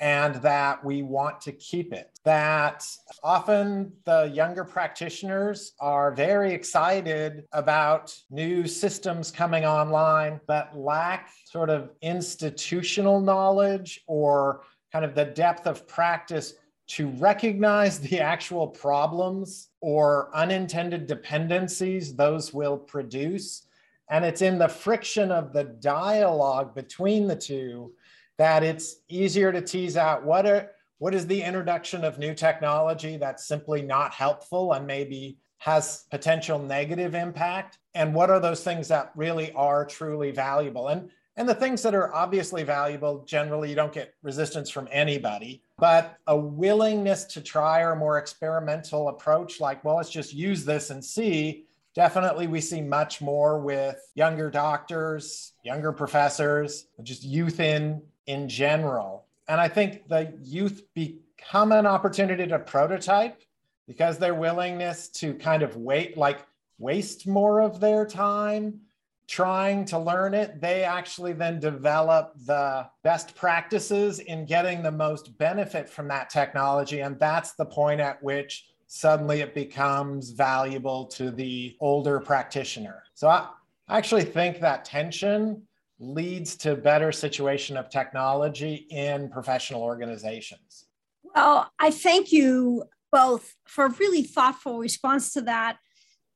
and 0.00 0.34
that 0.36 0.84
we 0.84 1.02
want 1.02 1.40
to 1.40 1.52
keep 1.52 1.92
it. 1.92 2.18
That 2.24 2.84
often 3.22 3.92
the 4.04 4.24
younger 4.34 4.64
practitioners 4.64 5.74
are 5.78 6.12
very 6.12 6.52
excited 6.52 7.44
about 7.52 8.12
new 8.28 8.66
systems 8.66 9.30
coming 9.30 9.64
online, 9.64 10.40
but 10.48 10.76
lack 10.76 11.30
sort 11.44 11.70
of 11.70 11.90
institutional 12.00 13.20
knowledge 13.20 14.00
or 14.08 14.62
kind 14.92 15.04
of 15.04 15.14
the 15.14 15.24
depth 15.24 15.66
of 15.66 15.86
practice 15.86 16.54
to 16.88 17.08
recognize 17.10 18.00
the 18.00 18.18
actual 18.32 18.66
problems 18.66 19.68
or 19.82 20.30
unintended 20.32 21.06
dependencies 21.06 22.14
those 22.14 22.54
will 22.54 22.78
produce. 22.78 23.66
And 24.08 24.24
it's 24.24 24.40
in 24.40 24.58
the 24.58 24.68
friction 24.68 25.30
of 25.30 25.52
the 25.52 25.64
dialogue 25.64 26.74
between 26.74 27.26
the 27.26 27.36
two 27.36 27.92
that 28.38 28.62
it's 28.62 28.96
easier 29.08 29.52
to 29.52 29.60
tease 29.60 29.96
out 29.96 30.24
what 30.24 30.46
are 30.46 30.70
what 30.98 31.14
is 31.14 31.26
the 31.26 31.42
introduction 31.42 32.04
of 32.04 32.18
new 32.18 32.32
technology 32.32 33.16
that's 33.16 33.44
simply 33.44 33.82
not 33.82 34.14
helpful 34.14 34.72
and 34.72 34.86
maybe 34.86 35.36
has 35.58 36.04
potential 36.10 36.60
negative 36.60 37.14
impact 37.14 37.78
and 37.94 38.14
what 38.14 38.30
are 38.30 38.40
those 38.40 38.62
things 38.62 38.88
that 38.88 39.10
really 39.16 39.52
are 39.52 39.84
truly 39.84 40.30
valuable 40.30 40.88
and 40.88 41.10
and 41.36 41.48
the 41.48 41.54
things 41.54 41.82
that 41.82 41.94
are 41.94 42.14
obviously 42.14 42.62
valuable, 42.62 43.24
generally, 43.24 43.70
you 43.70 43.74
don't 43.74 43.92
get 43.92 44.14
resistance 44.22 44.68
from 44.68 44.86
anybody, 44.92 45.62
but 45.78 46.18
a 46.26 46.36
willingness 46.36 47.24
to 47.24 47.40
try 47.40 47.80
or 47.80 47.92
a 47.92 47.96
more 47.96 48.18
experimental 48.18 49.08
approach, 49.08 49.58
like, 49.58 49.82
well, 49.82 49.96
let's 49.96 50.10
just 50.10 50.34
use 50.34 50.64
this 50.64 50.90
and 50.90 51.02
see. 51.02 51.64
Definitely, 51.94 52.46
we 52.48 52.60
see 52.60 52.82
much 52.82 53.22
more 53.22 53.58
with 53.58 53.96
younger 54.14 54.50
doctors, 54.50 55.52
younger 55.62 55.92
professors, 55.92 56.86
just 57.02 57.24
youth 57.24 57.60
in 57.60 58.02
in 58.26 58.48
general. 58.48 59.24
And 59.48 59.60
I 59.60 59.68
think 59.68 60.08
the 60.08 60.32
youth 60.42 60.82
become 60.94 61.72
an 61.72 61.86
opportunity 61.86 62.46
to 62.46 62.58
prototype 62.58 63.42
because 63.86 64.18
their 64.18 64.34
willingness 64.34 65.08
to 65.08 65.34
kind 65.34 65.62
of 65.62 65.76
wait, 65.76 66.16
like 66.16 66.46
waste 66.78 67.26
more 67.26 67.60
of 67.60 67.80
their 67.80 68.06
time 68.06 68.80
trying 69.28 69.84
to 69.86 69.98
learn 69.98 70.34
it, 70.34 70.60
they 70.60 70.84
actually 70.84 71.32
then 71.32 71.58
develop 71.60 72.32
the 72.46 72.86
best 73.02 73.34
practices 73.34 74.18
in 74.18 74.44
getting 74.44 74.82
the 74.82 74.90
most 74.90 75.36
benefit 75.38 75.88
from 75.88 76.08
that 76.08 76.28
technology. 76.28 77.00
And 77.00 77.18
that's 77.18 77.52
the 77.52 77.64
point 77.64 78.00
at 78.00 78.22
which 78.22 78.66
suddenly 78.86 79.40
it 79.40 79.54
becomes 79.54 80.30
valuable 80.30 81.06
to 81.06 81.30
the 81.30 81.76
older 81.80 82.20
practitioner. 82.20 83.04
So 83.14 83.28
I 83.28 83.48
actually 83.88 84.24
think 84.24 84.60
that 84.60 84.84
tension 84.84 85.62
leads 85.98 86.56
to 86.56 86.74
better 86.74 87.12
situation 87.12 87.76
of 87.76 87.88
technology 87.88 88.86
in 88.90 89.30
professional 89.30 89.82
organizations. 89.82 90.86
Well, 91.34 91.70
I 91.78 91.90
thank 91.90 92.32
you 92.32 92.84
both 93.10 93.54
for 93.66 93.86
a 93.86 93.90
really 93.90 94.24
thoughtful 94.24 94.78
response 94.78 95.32
to 95.34 95.42
that 95.42 95.78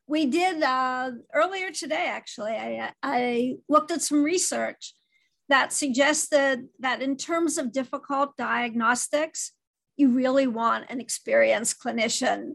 we 0.07 0.26
did 0.26 0.62
uh, 0.62 1.11
earlier 1.34 1.70
today, 1.70 2.07
actually. 2.09 2.52
I, 2.52 2.92
I 3.02 3.57
looked 3.68 3.90
at 3.90 4.02
some 4.02 4.22
research 4.22 4.94
that 5.48 5.72
suggested 5.72 6.68
that 6.80 7.02
in 7.02 7.16
terms 7.16 7.59
of 7.59 7.72
difficult 7.72 8.36
diagnostics, 8.36 9.52
you 9.96 10.11
really 10.11 10.46
want 10.46 10.90
an 10.90 11.00
experienced 11.00 11.80
clinician 11.82 12.52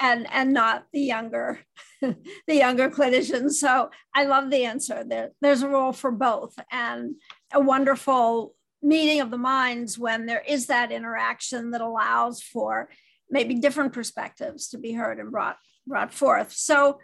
and 0.00 0.26
and 0.30 0.52
not 0.52 0.86
the 0.92 1.00
younger 1.00 1.60
the 2.00 2.16
younger 2.46 2.88
clinicians 2.88 3.52
so 3.52 3.90
i 4.14 4.24
love 4.24 4.50
the 4.50 4.64
answer 4.64 5.04
there, 5.04 5.30
there's 5.40 5.62
a 5.62 5.68
role 5.68 5.92
for 5.92 6.12
both 6.12 6.54
and 6.70 7.16
a 7.52 7.60
wonderful 7.60 8.54
meeting 8.80 9.20
of 9.20 9.30
the 9.30 9.38
minds 9.38 9.98
when 9.98 10.26
there 10.26 10.44
is 10.46 10.66
that 10.66 10.92
interaction 10.92 11.72
that 11.72 11.80
allows 11.80 12.40
for 12.40 12.88
maybe 13.28 13.56
different 13.56 13.92
perspectives 13.92 14.68
to 14.68 14.78
be 14.78 14.92
heard 14.92 15.18
and 15.18 15.32
brought 15.32 15.56
brought 15.88 16.12
forth. 16.12 16.52
So 16.52 16.98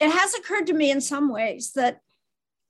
it 0.00 0.10
has 0.10 0.34
occurred 0.34 0.66
to 0.66 0.72
me 0.72 0.90
in 0.90 1.00
some 1.00 1.30
ways 1.30 1.72
that 1.74 2.00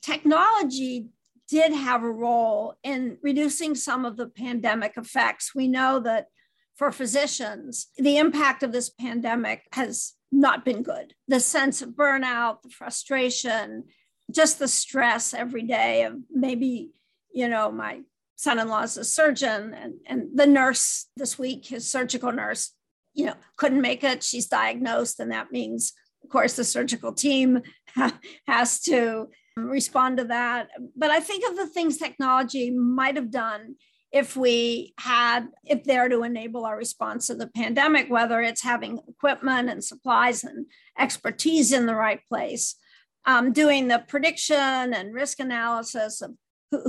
technology 0.03 1.09
did 1.49 1.73
have 1.73 2.03
a 2.03 2.11
role 2.11 2.75
in 2.83 3.19
reducing 3.23 3.75
some 3.75 4.05
of 4.05 4.17
the 4.17 4.27
pandemic 4.27 4.97
effects. 4.97 5.55
We 5.55 5.67
know 5.67 6.01
that 6.01 6.29
for 6.77 6.93
physicians, 6.93 7.89
the 7.97 8.19
impact 8.19 8.63
of 8.63 8.73
this 8.73 8.89
pandemic 8.89 9.65
has 9.73 10.15
not 10.33 10.65
been 10.65 10.83
good. 10.83 11.15
The 11.29 11.41
sense 11.41 11.83
of 11.83 11.91
burnout, 11.91 12.63
the 12.63 12.71
frustration, 12.71 13.85
just 14.31 14.59
the 14.59 14.69
stress 14.69 15.35
every 15.35 15.63
day 15.63 16.05
of 16.05 16.15
maybe, 16.31 16.91
you 17.33 17.49
know, 17.49 17.71
my 17.71 18.03
son-in-law 18.37 18.83
is 18.83 18.97
a 18.97 19.05
surgeon 19.05 19.75
and, 19.75 19.95
and 20.07 20.29
the 20.35 20.47
nurse 20.47 21.07
this 21.17 21.39
week, 21.39 21.67
his 21.67 21.91
surgical 21.91 22.33
nurse, 22.33 22.73
you 23.15 23.27
know, 23.27 23.35
couldn't 23.57 23.81
make 23.81 24.05
it. 24.05 24.23
She's 24.23 24.47
diagnosed, 24.47 25.21
and 25.21 25.33
that 25.33 25.53
means, 25.53 25.93
of 26.23 26.31
course, 26.31 26.55
the 26.57 26.65
surgical 26.65 27.13
team 27.13 27.63
has 28.47 28.81
to 28.83 29.29
respond 29.57 30.19
to 30.19 30.25
that. 30.25 30.69
But 30.97 31.11
I 31.11 31.21
think 31.21 31.49
of 31.49 31.57
the 31.57 31.67
things 31.67 31.99
technology 31.99 32.71
might 32.71 33.17
have 33.17 33.31
done 33.31 33.77
if 34.13 34.37
we 34.37 34.93
had, 34.99 35.49
if 35.65 35.85
there 35.85 36.09
to 36.09 36.25
enable 36.25 36.67
our 36.67 36.77
response 36.77 37.29
to 37.29 37.35
the 37.35 37.47
pandemic, 37.47 38.11
whether 38.11 38.41
it's 38.41 38.63
having 38.63 38.99
equipment 39.09 39.71
and 39.71 39.85
supplies 39.85 40.43
and 40.43 40.67
expertise 40.99 41.73
in 41.73 41.87
the 41.87 41.95
right 41.95 42.21
place, 42.29 42.75
um, 43.25 43.53
doing 43.53 43.87
the 43.87 44.03
prediction 44.09 44.57
and 44.57 45.15
risk 45.15 45.39
analysis 45.39 46.23
of 46.23 46.35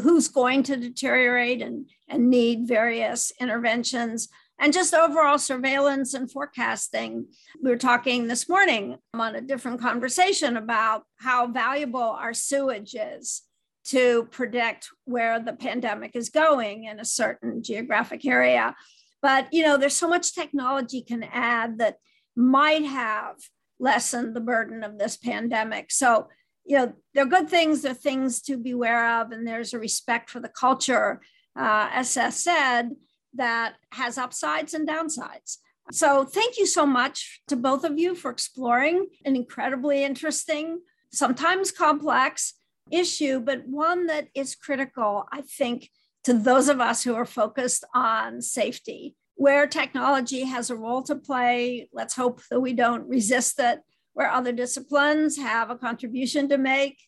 who's 0.01 0.27
going 0.27 0.63
to 0.63 0.77
deteriorate 0.77 1.61
and, 1.61 1.89
and 2.07 2.29
need 2.29 2.67
various 2.67 3.31
interventions 3.39 4.29
and 4.61 4.71
just 4.71 4.93
overall 4.93 5.39
surveillance 5.39 6.13
and 6.13 6.31
forecasting. 6.31 7.25
We 7.61 7.71
were 7.71 7.77
talking 7.77 8.27
this 8.27 8.47
morning 8.47 8.97
on 9.15 9.35
a 9.35 9.41
different 9.41 9.81
conversation 9.81 10.55
about 10.55 11.03
how 11.15 11.47
valuable 11.47 11.99
our 11.99 12.35
sewage 12.35 12.93
is 12.95 13.41
to 13.85 14.25
predict 14.25 14.89
where 15.05 15.39
the 15.39 15.53
pandemic 15.53 16.11
is 16.15 16.29
going 16.29 16.83
in 16.83 16.99
a 16.99 17.05
certain 17.05 17.63
geographic 17.63 18.23
area. 18.23 18.75
But 19.23 19.51
you 19.51 19.63
know, 19.63 19.77
there's 19.77 19.97
so 19.97 20.07
much 20.07 20.35
technology 20.35 21.01
can 21.01 21.23
add 21.23 21.79
that 21.79 21.95
might 22.35 22.85
have 22.85 23.37
lessened 23.79 24.35
the 24.35 24.41
burden 24.41 24.83
of 24.83 24.99
this 24.99 25.17
pandemic. 25.17 25.91
So, 25.91 26.27
you 26.65 26.77
know, 26.77 26.93
they're 27.15 27.25
good 27.25 27.49
things, 27.49 27.81
they're 27.81 27.95
things 27.95 28.43
to 28.43 28.57
beware 28.57 29.21
of, 29.21 29.31
and 29.31 29.47
there's 29.47 29.73
a 29.73 29.79
respect 29.79 30.29
for 30.29 30.39
the 30.39 30.49
culture, 30.49 31.19
uh, 31.59 31.89
as 31.91 32.11
said 32.11 32.91
that 33.33 33.75
has 33.93 34.17
upsides 34.17 34.73
and 34.73 34.87
downsides. 34.87 35.57
So, 35.91 36.23
thank 36.23 36.57
you 36.57 36.65
so 36.65 36.85
much 36.85 37.41
to 37.47 37.55
both 37.55 37.83
of 37.83 37.99
you 37.99 38.15
for 38.15 38.31
exploring 38.31 39.07
an 39.25 39.35
incredibly 39.35 40.03
interesting, 40.03 40.79
sometimes 41.11 41.71
complex 41.71 42.53
issue, 42.91 43.39
but 43.39 43.67
one 43.67 44.07
that 44.07 44.27
is 44.35 44.55
critical, 44.55 45.25
I 45.31 45.41
think, 45.41 45.89
to 46.23 46.33
those 46.33 46.69
of 46.69 46.79
us 46.79 47.03
who 47.03 47.15
are 47.15 47.25
focused 47.25 47.83
on 47.93 48.41
safety. 48.41 49.15
Where 49.35 49.65
technology 49.65 50.43
has 50.43 50.69
a 50.69 50.75
role 50.75 51.01
to 51.03 51.15
play, 51.15 51.89
let's 51.91 52.15
hope 52.15 52.41
that 52.51 52.59
we 52.59 52.73
don't 52.73 53.07
resist 53.09 53.59
it. 53.59 53.79
Where 54.13 54.29
other 54.29 54.51
disciplines 54.51 55.37
have 55.37 55.69
a 55.69 55.77
contribution 55.77 56.47
to 56.49 56.57
make, 56.57 56.99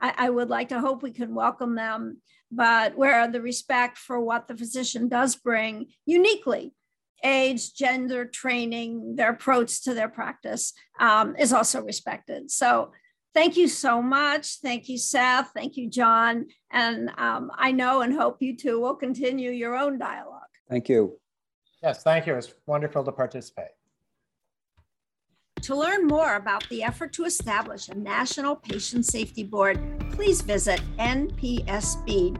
I, 0.00 0.12
I 0.16 0.30
would 0.30 0.48
like 0.48 0.68
to 0.68 0.80
hope 0.80 1.02
we 1.02 1.12
can 1.12 1.34
welcome 1.34 1.76
them 1.76 2.20
but 2.50 2.96
where 2.96 3.30
the 3.30 3.40
respect 3.40 3.98
for 3.98 4.20
what 4.20 4.48
the 4.48 4.56
physician 4.56 5.08
does 5.08 5.36
bring 5.36 5.86
uniquely 6.06 6.72
age, 7.24 7.74
gender, 7.74 8.24
training, 8.24 9.16
their 9.16 9.30
approach 9.30 9.82
to 9.82 9.94
their 9.94 10.08
practice 10.08 10.72
um, 11.00 11.34
is 11.36 11.52
also 11.52 11.82
respected. 11.82 12.50
So 12.50 12.92
thank 13.34 13.56
you 13.56 13.68
so 13.68 14.00
much. 14.00 14.58
Thank 14.62 14.88
you, 14.88 14.98
Seth. 14.98 15.50
Thank 15.54 15.76
you, 15.76 15.90
John. 15.90 16.46
And 16.70 17.10
um, 17.18 17.50
I 17.56 17.72
know 17.72 18.02
and 18.02 18.14
hope 18.14 18.36
you 18.40 18.56
two 18.56 18.80
will 18.80 18.94
continue 18.94 19.50
your 19.50 19.76
own 19.76 19.98
dialogue. 19.98 20.42
Thank 20.68 20.88
you. 20.88 21.18
Yes, 21.82 22.02
thank 22.02 22.26
you. 22.26 22.34
It's 22.34 22.52
wonderful 22.66 23.04
to 23.04 23.12
participate. 23.12 23.77
To 25.62 25.74
learn 25.74 26.06
more 26.06 26.36
about 26.36 26.68
the 26.68 26.82
effort 26.82 27.12
to 27.14 27.24
establish 27.24 27.88
a 27.88 27.94
National 27.94 28.56
Patient 28.56 29.04
Safety 29.04 29.42
Board, 29.42 29.78
please 30.12 30.40
visit 30.40 30.80
npsb.org. 30.98 32.38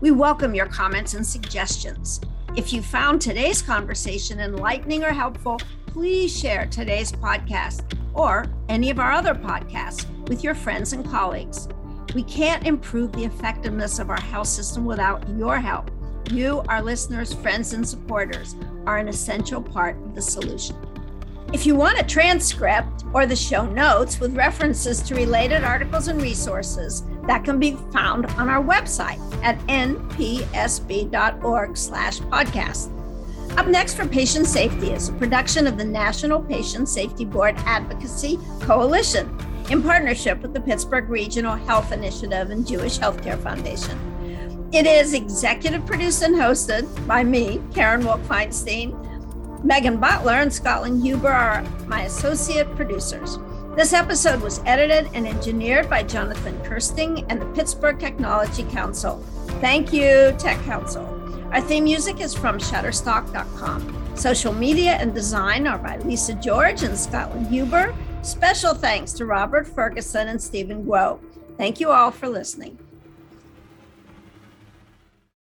We 0.00 0.10
welcome 0.12 0.54
your 0.54 0.66
comments 0.66 1.14
and 1.14 1.26
suggestions. 1.26 2.20
If 2.56 2.72
you 2.72 2.80
found 2.80 3.20
today's 3.20 3.60
conversation 3.60 4.40
enlightening 4.40 5.04
or 5.04 5.12
helpful, 5.12 5.60
please 5.86 6.38
share 6.38 6.66
today's 6.66 7.12
podcast 7.12 7.98
or 8.14 8.46
any 8.68 8.90
of 8.90 8.98
our 8.98 9.12
other 9.12 9.34
podcasts 9.34 10.06
with 10.28 10.44
your 10.44 10.54
friends 10.54 10.92
and 10.92 11.04
colleagues. 11.04 11.68
We 12.14 12.22
can't 12.22 12.66
improve 12.66 13.12
the 13.12 13.24
effectiveness 13.24 13.98
of 13.98 14.10
our 14.10 14.20
health 14.20 14.48
system 14.48 14.84
without 14.84 15.28
your 15.36 15.58
help. 15.60 15.90
You, 16.30 16.62
our 16.68 16.82
listeners, 16.82 17.34
friends, 17.34 17.72
and 17.72 17.86
supporters, 17.86 18.56
are 18.86 18.98
an 18.98 19.08
essential 19.08 19.60
part 19.60 19.96
of 19.96 20.14
the 20.14 20.22
solution. 20.22 20.76
If 21.52 21.64
you 21.64 21.76
want 21.76 22.00
a 22.00 22.02
transcript 22.02 23.04
or 23.12 23.24
the 23.24 23.36
show 23.36 23.64
notes 23.64 24.18
with 24.18 24.36
references 24.36 25.00
to 25.02 25.14
related 25.14 25.62
articles 25.62 26.08
and 26.08 26.20
resources, 26.20 27.04
that 27.28 27.44
can 27.44 27.60
be 27.60 27.76
found 27.92 28.26
on 28.26 28.48
our 28.48 28.62
website 28.62 29.20
at 29.44 29.58
npsb.org 29.68 31.06
slash 31.76 32.18
podcast. 32.18 32.92
Up 33.56 33.68
next 33.68 33.94
for 33.94 34.06
Patient 34.06 34.46
Safety 34.46 34.90
is 34.90 35.08
a 35.08 35.12
production 35.12 35.68
of 35.68 35.78
the 35.78 35.84
National 35.84 36.42
Patient 36.42 36.88
Safety 36.88 37.24
Board 37.24 37.54
Advocacy 37.58 38.38
Coalition 38.60 39.30
in 39.70 39.82
partnership 39.82 40.42
with 40.42 40.52
the 40.52 40.60
Pittsburgh 40.60 41.08
Regional 41.08 41.54
Health 41.54 41.92
Initiative 41.92 42.50
and 42.50 42.66
Jewish 42.66 42.98
Healthcare 42.98 43.38
Foundation. 43.38 44.68
It 44.72 44.84
is 44.84 45.14
executive 45.14 45.86
produced 45.86 46.22
and 46.22 46.34
hosted 46.34 47.06
by 47.06 47.22
me, 47.22 47.62
Karen 47.72 48.02
Wolk 48.02 48.22
Feinstein, 48.26 49.15
Megan 49.66 49.96
Butler 49.96 50.34
and 50.34 50.52
Scotland 50.52 51.02
Huber 51.02 51.28
are 51.28 51.64
my 51.88 52.02
associate 52.02 52.72
producers. 52.76 53.36
This 53.74 53.92
episode 53.92 54.40
was 54.40 54.60
edited 54.64 55.10
and 55.12 55.26
engineered 55.26 55.90
by 55.90 56.04
Jonathan 56.04 56.56
Kersting 56.62 57.28
and 57.28 57.42
the 57.42 57.46
Pittsburgh 57.46 57.98
Technology 57.98 58.62
Council. 58.62 59.16
Thank 59.60 59.92
you, 59.92 60.32
Tech 60.38 60.62
Council. 60.62 61.04
Our 61.52 61.60
theme 61.60 61.82
music 61.82 62.20
is 62.20 62.32
from 62.32 62.58
Shutterstock.com. 62.58 64.16
Social 64.16 64.52
media 64.52 64.92
and 64.92 65.12
design 65.12 65.66
are 65.66 65.78
by 65.78 65.96
Lisa 65.98 66.34
George 66.34 66.84
and 66.84 66.96
Scotland 66.96 67.48
Huber. 67.48 67.92
Special 68.22 68.72
thanks 68.72 69.12
to 69.14 69.26
Robert 69.26 69.66
Ferguson 69.66 70.28
and 70.28 70.40
Stephen 70.40 70.84
Guo. 70.84 71.18
Thank 71.58 71.80
you 71.80 71.90
all 71.90 72.12
for 72.12 72.28
listening. 72.28 72.78